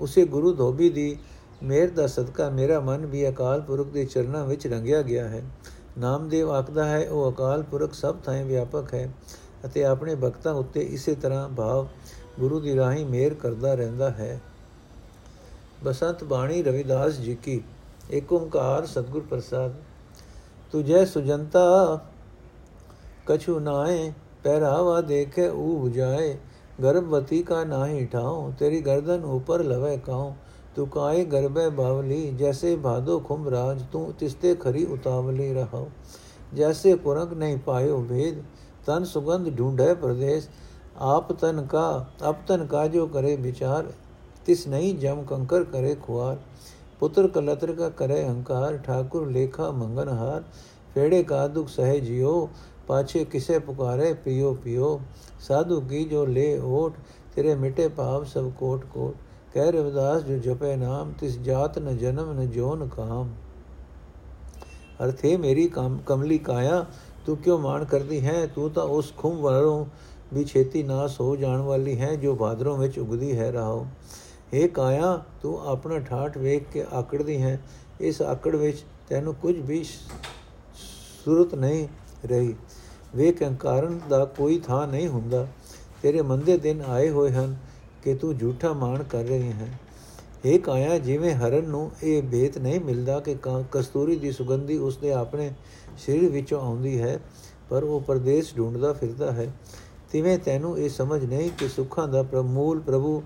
[0.00, 1.16] ਉਸੇ ਗੁਰੂ ਧੋਬੀ ਦੀ
[1.62, 5.42] ਮੇਰ ਦਾ ਸਦਕਾ ਮੇਰਾ ਮਨ ਵੀ ਅਕਾਲ ਪੁਰਖ ਦੇ ਚਰਨਾਂ ਵਿੱਚ ਰੰਗਿਆ ਗਿਆ ਹੈ।
[5.98, 9.12] ਨਾਮਦੇਵ ਆਖਦਾ ਹੈ, ਉਹ ਅਕਾਲ ਪੁਰਖ ਸਭ ਥਾਂ ਵਿਆਪਕ ਹੈ
[9.64, 11.86] ਅਤੇ ਆਪਣੇ ਭਗਤਾਂ ਉੱਤੇ ਇਸੇ ਤਰ੍ਹਾਂ ਭਾਵ
[12.40, 14.40] ਗੁਰੂ ਦੀ ਰਾਹੀਂ ਮੇਰ ਕਰਦਾ ਰਹਿੰਦਾ ਹੈ।
[15.82, 17.60] ਬਸੰਤ ਬਾਣੀ ਰਵਿਦਾਸ ਜੀ ਕੀ
[18.12, 19.74] ਏਕ ਓੰਕਾਰ ਸਤਗੁਰ ਪ੍ਰਸਾਦ
[20.72, 21.98] ਤੁਝੇ ਸੁਜੰਤਾ
[23.26, 24.12] ਕਛੂ ਨਾਏ
[24.44, 26.36] ਪਹਿਰਾਵਾ ਦੇਖੇ ਊ 부ਜਾਏ
[26.82, 30.32] ਗਰਭਵਤੀ ਕਾ ਨਾਹੀ ਠਾਉ ਤੇਰੀ ਗਰਦਨ ਉਪਰ ਲਵੇ ਕਾਉ
[30.76, 35.86] ਤੂ ਕਾਏ ਗਰਬੇ ਬਾਵਲੀ ਜੈਸੇ ਭਾਦੋ ਖੁੰਭ ਰਾਜ ਤੂੰ ਤਿਸਤੇ ਖਰੀ ਉਤਾਵਲੀ ਰਹਾਉ
[36.54, 38.42] ਜੈਸੇ ਪੁਰੰਗ ਨਹੀਂ ਪਾਇਓ ਭੇਦ
[38.86, 40.48] ਤਨ ਸੁਗੰਧ ਢੂੰਢੇ ਪ੍ਰਦੇਸ਼
[41.06, 43.06] ਆਪ ਤਨ ਕਾ ਅਪ ਤਨ ਕਾ ਜੋ
[44.46, 46.36] ਕਰੇ ਵਿਚਾਰ ਤਿਸ ਨਹੀਂ ਜਮ ਕੰਕਰ ਕਰੇ ਖੁਆਰ
[47.00, 50.42] ਪੁੱਤਰ ਕਲਤਰ ਕਾ ਕਰੇ ਹੰਕਾਰ ਠਾਕੁਰ ਲੇਖਾ ਮੰਗਨ ਹਾਰ
[50.94, 52.48] ਫੇੜੇ ਕਾ ਦੁਖ ਸਹਿ ਜਿਓ
[52.86, 55.00] ਪਾਛੇ ਕਿਸੇ ਪੁਕਾਰੇ ਪਿਓ ਪਿਓ
[55.40, 56.92] ਸਾਧੂ ਕੀ ਜੋ ਲੇ ਓਟ
[57.34, 59.14] ਤੇਰੇ ਮਿਟੇ ਭਾਵ ਸਭ ਕੋਟ ਕੋਟ
[59.54, 63.34] ਕਹਿ ਰਵਿਦਾਸ ਜੋ ਜਪੇ ਨਾਮ ਤਿਸ ਜਾਤ ਨ ਜਨਮ ਨ ਜੋਨ ਕਾਮ
[65.04, 65.70] ਅਰਥੇ ਮੇਰੀ
[66.06, 66.86] ਕਮਲੀ ਕਾਇਆ
[67.26, 69.86] ਤੂੰ ਕਿਉ ਮਾਣ ਕਰਦੀ ਹੈ ਤੂੰ ਤਾਂ ਉਸ ਖੁੰਮ ਵਰੋਂ
[70.32, 73.38] ਵੀ ਛੇਤੀ ਨਾਸ ਹੋ ਜਾਣ ਵਾਲੀ ਹੈ ਜੋ ਬਾਦਰੋਂ ਵਿੱਚ ਉਗਦੀ
[74.54, 77.60] ਹੈ ਰਹਾਓ ਏ ਕਾਇਆ, ਤੂੰ ਆਪਣਾ ਠਾਠ ਵੇਖ ਕੇ ਆਕੜਦੀ ਹੈ।
[78.00, 79.84] ਇਸ ਆਕੜ ਵਿੱਚ ਤੈਨੂੰ ਕੁਝ ਵੀ
[81.24, 81.88] ਸੁਰਤ ਨਹੀਂ
[82.26, 82.54] ਰਹੀ।
[83.16, 85.46] ਵੇਖ ਕਾਰਨ ਦਾ ਕੋਈ ਥਾਂ ਨਹੀਂ ਹੁੰਦਾ।
[86.02, 87.56] ਤੇਰੇ ਮੰਦੇ ਦਿਨ ਆਏ ਹੋਏ ਹਨ
[88.02, 89.78] ਕਿ ਤੂੰ ਝੂਠਾ ਮਾਣ ਕਰ ਰਹੀ ਹੈ।
[90.46, 93.36] ਏ ਕਾਇਆ, ਜਿਵੇਂ ਹਰਨ ਨੂੰ ਇਹ ਭੇਤ ਨਹੀਂ ਮਿਲਦਾ ਕਿ,
[93.72, 95.52] ਕਸਤੂਰੀ ਦੀ ਸੁਗੰਧੀ ਉਸਦੇ ਆਪਣੇ
[95.98, 97.20] ਸਰੀਰ ਵਿੱਚੋਂ ਆਉਂਦੀ ਹੈ,
[97.70, 99.52] ਪਰ ਉਹ ਪਰਦੇਸ ਢੂੰਡਦਾ ਫਿਰਦਾ ਹੈ।
[100.12, 103.22] ਤਿਵੇਂ ਤੈਨੂੰ ਇਹ ਸਮਝ ਨਹੀਂ ਕਿ ਸੁੱਖਾਂ ਦਾ ਪ੍ਰਮੂਲ ਪ੍ਰਭੂ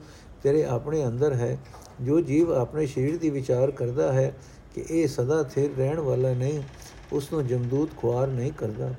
[0.46, 1.59] ਤੇਰੇ ਆਪਣੇ ਅੰਦਰ ਹੈ,
[2.00, 4.37] ਜੋ ਜੀਵ ਆਪਣੇ ਸਰੀਰ ਦੀ ਵਿਚਾਰ ਕਰਦਾ ਹੈ
[4.74, 6.62] ਕਿ ਇਹ ਸਦਾ ਸਥਿਰ ਰਹਿਣ ਵਾਲਾ ਨਹੀਂ,
[7.12, 8.94] ਉਸ ਨੂੰ ਜਮਦੂਤ ਖੁਆਰ ਨਹੀਂ ਕਰਦਾ।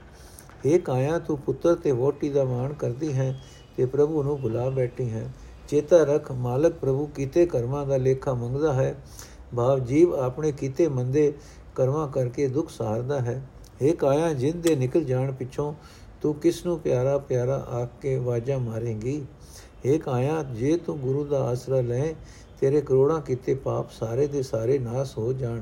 [0.65, 3.41] ਇਹ ਕਾਇਆ, ਤੂੰ ਪੁੱਤਰ ਤੇ ਵੋਟੀ ਦਾ ਮਾਣ ਕਰਦੀ ਹੈ
[3.77, 5.29] ਤੇ ਪ੍ਰਭੂ ਨੂੰ ਭੁਲਾ ਬੈਠੀ ਹੈ।
[5.69, 8.95] ਚੇਤਾ ਰੱਖ, ਮਾਲਕ ਪ੍ਰਭੂ ਕੀਤੇ ਕਰਮਾਂ ਦਾ ਲੇਖਾ ਮੰਗਦਾ ਹੈ।
[9.55, 11.33] ਭਾਵ ਜੀਵ ਆਪਣੇ ਕੀਤੇ ਮੰਦੇ
[11.75, 13.41] ਕਰਮਾਂ ਕਰਕੇ ਦੁੱਖ ਸਹਾਰਦਾ ਹੈ।
[13.81, 15.73] ਇਹ ਕਾਇਆ ਜਿੰਦ ਦੇ ਨਿਕਲ ਜਾਣ ਪਿੱਛੋਂ
[16.21, 19.25] ਤੂੰ ਕਿਸ ਨੂੰ ਪਿਆਰਾ ਪਿਆਰਾ ਆਖ ਕੇ ਵਾਜਾ ਮਾਰੇਂਗੀ?
[19.83, 22.13] ਇੱਕ ਆਇਆ ਜੇ ਤੂੰ ਗੁਰੂ ਦਾ ਆਸਰਾ ਲੈ,
[22.61, 25.61] ਤੇਰੇ ਕਰੋੜਾਂ ਕੀਤੇ ਪਾਪ ਸਾਰੇ ਦੇ ਸਾਰੇ ਨਾਸ ਹੋ ਜਾਣ।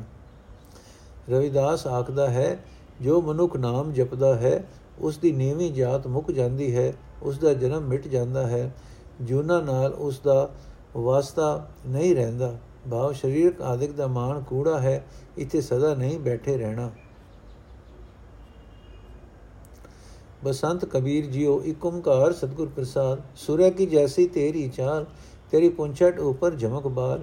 [1.29, 2.59] ਰਵਿਦਾਸ ਆਖਦਾ ਹੈ,
[3.01, 4.63] ਜੋ ਮਨੁੱਖ ਨਾਮ ਜਪਦਾ ਹੈ,
[4.99, 8.75] ਉਸ ਦੀ ਨੀਵੀਂ ਜਾਤ ਮੁੱਕ ਜਾਂਦੀ ਹੈ, ਉਸ ਦਾ ਜਨਮ ਮਿਟ ਜਾਂਦਾ ਹੈ।
[9.21, 10.49] ਜੂਨਾ ਨਾਲ ਉਸ ਦਾ
[10.97, 12.57] ਵਾਸਤਾ ਨਹੀਂ ਰਹਿੰਦਾ।
[12.91, 15.05] ਭਾਵ ਸਰੀਰਕ ਆਦਿਕ ਦਾ ਮਾਨ ਕੂੜਾ ਹੈ,
[15.37, 16.91] ਇੱਥੇ ਸਦਾ ਨਹੀਂ ਬੈਠੇ ਰਹਿਣਾ।
[20.44, 25.06] ਬਸੰਤ ਕਬੀਰ ਜੀਓ ਇਕ ਓੰਕਾਰ ਸਤਗੁਰ ਪ੍ਰਸਾਦ ਸੂਰਯ ਕੀ ਜੈਸੀ ਤੇਰੀ ਚਾਲ
[25.52, 27.22] तेरी पुंछट ऊपर झमक बाल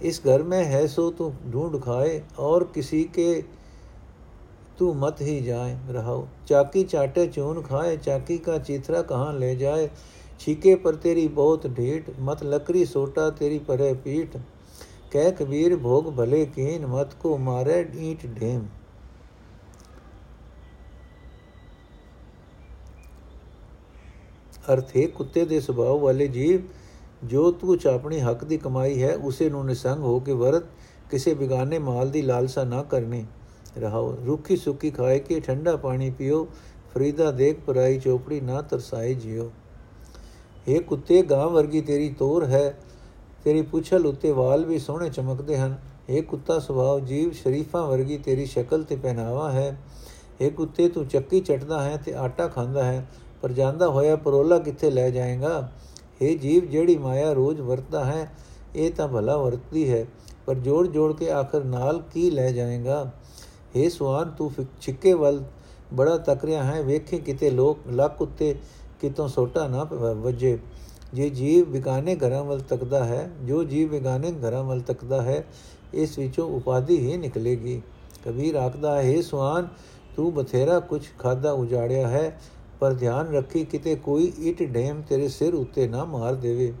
[0.00, 3.30] इस घर में है सो तू ढूंढ खाए और किसी के
[4.78, 9.90] तू मत ही जाए रहाओ चाकी चाटे चून खाए चाकी का चीथरा कहाँ ले जाए
[10.40, 14.36] छीके पर तेरी बहुत ढीठ मत लकड़ी सोटा तेरी परे पीठ
[15.12, 18.62] कह कबीर भोग भले कीन मत को मारे ईंट ढेम
[24.73, 26.61] ਅਰਥ ਹੈ, ਕੁੱਤੇ ਦੇ ਸੁਭਾਅ ਵਾਲੇ ਜੀਵ,
[27.23, 30.63] ਜੋ ਤੂੰ ਆਪਣੀ ਹੱਕ ਦੀ ਕਮਾਈ ਹੈ, ਉਸੇ ਨੂੰ ਨਿਸੰਗ ਹੋ ਕੇ ਵਰਤ,
[31.11, 33.25] ਕਿਸੇ ਬਿਗਾਨੇ ਮਾਲ ਦੀ ਲਾਲਸਾ ਨਾ ਕਰਨੀ।
[33.77, 36.47] ਰਹਾਓ, ਰੁੱਖੀ ਸੁੱਕੀ ਖਾਏ ਕੇ ਠੰਡਾ ਪਾਣੀ ਪੀਓ,
[36.93, 39.51] ਫਰੀਦਾ ਦੇਖ ਪਰਾਈ ਚੋਪੜੀ ਨਾ ਤਰਸਾਏ ਜਿਓ।
[40.67, 42.77] ਇਹ ਕੁੱਤੇ ਗਾਂ ਵਰਗੀ ਤੇਰੀ ਤੋਰ ਹੈ,
[43.43, 45.77] ਤੇਰੀ ਪੁੱਛਲ ਉੱਤੇ ਵਾਲ ਵੀ ਸੋਹਣੇ ਚਮਕਦੇ ਹਨ।
[46.09, 49.77] ਇਹ ਕੁੱਤਾ ਸੁਭਾਅ, ਜੀਵ ਸ਼ਰੀਫਾਂ ਵਰਗੀ ਤੇਰੀ ਸ਼ਕਲ ਤੇ ਪਹਿਨਾਵਾ ਹੈ।
[50.41, 53.07] ਇਹ ਕੁੱਤੇ, ਤੂੰ ਚੱਕੀ ਚਟਦਾ ਹੈ ਤੇ ਆਟਾ ਖਾਂਦਾ ਹੈ।
[53.41, 55.69] ਪਰ ਜਾਂਦਾ ਹੋਇਆ ਪਰੋਲਾ ਕਿੱਥੇ ਲੈ ਜਾਏਗਾ?
[56.21, 58.31] ਇਹ ਜੀਵ, ਜਿਹੜੀ ਮਾਇਆ ਰੋਜ਼ ਵਰਤਦਾ ਹੈ,
[58.75, 60.05] ਇਹ ਤਾਂ ਭਲਾ ਵਰਤਦੀ ਹੈ,
[60.45, 63.11] ਪਰ ਜੋੜ ਜੋੜ ਕੇ ਆਖਰ ਨਾਲ ਕੀ ਲੈ ਜਾਏਗਾ?
[63.75, 65.43] ਇਹ ਸਵਾਨ ਤੂੰ ਛਿੱਕੇ ਵੱਲ
[65.93, 68.55] ਬੜਾ ਤਕਰਿਆ ਹੈ, ਵੇਖੇ ਕਿਤੇ ਲੋਕ ਲੱਕ ਉੱਤੇ
[69.01, 70.57] ਕਿਤੋਂ ਸੋਟਾ ਨਾ ਵੱਜੇ।
[71.13, 75.43] ਜੇ ਜੀਵ ਵਿਗਾਨੇ ਘਰਾਂ ਵੱਲ ਤੱਕਦਾ ਹੈ, ਜੋ ਜੀਵ ਵਿਗਾਨੇ ਘਰਾਂ ਵੱਲ ਤੱਕਦਾ ਹੈ,
[75.93, 77.81] ਇਸ ਵਿੱਚੋਂ ਉਪਾਦੀ ਹੀ ਨਿਕਲੇਗੀ।
[78.25, 79.67] ਕਬੀਰ ਆਖਦਾ, ਹੈ ਸਵਾਨ
[80.15, 82.39] ਤੂੰ ਬਥੇਰਾ ਕੁਝ ਖਾਦਾ ਉਜਾੜਿਆ ਹੈ
[82.79, 86.73] ਪਰ ਧਿਆਨ ਰੱਖੀ ਕਿਤੇ ਕੋਈ ਇਟ ਡੈਮ ਤੇਰੇ ਸਿਰ ਉੱਤੇ ਨਾ ਮਾਰ ਦੇਵੇ।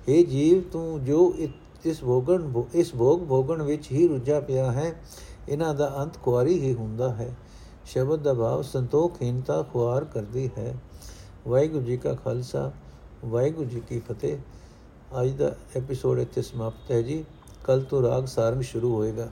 [0.00, 1.34] हे ਜੀਵ, ਤੂੰ ਜੋ
[1.84, 4.92] ਇਸ ਭੋਗਣ ਇਸ ਭੋਗ ਭੋਗਣ ਵਿੱਚ ਹੀ ਰੁੱਝਾ ਪਿਆ ਹੈ,
[5.48, 7.34] ਇਹਨਾਂ ਦਾ ਅੰਤ ਕੁਆਰੀ ਹੀ ਹੁੰਦਾ ਹੈ।
[7.84, 10.74] ਸ਼ਬਦ ਦਾ ਭਾਵ ਸੰਤੋਖਹੀਨਤਾ ਖੁਆਰ ਕਰਦੀ ਹੈ।
[11.48, 12.70] ਵਾਹਿਗੁਰੂ ਜੀ ਕਾ ਖਾਲਸਾ,
[13.24, 14.38] ਵਾਹਿਗੁਰੂ ਜੀ ਕੀ ਫਤਿਹ।
[15.22, 17.24] ਅੱਜ ਦਾ ਐਪੀਸੋਡ ਇੱਥੇ ਸਮਾਪਤ ਹੈ ਜੀ।
[17.64, 19.28] ਕੱਲ ਤੋਂ ਰਾਗ ਸਾਰੰਗ ਸ਼ੁਰੂ ਹੋਏਗਾ।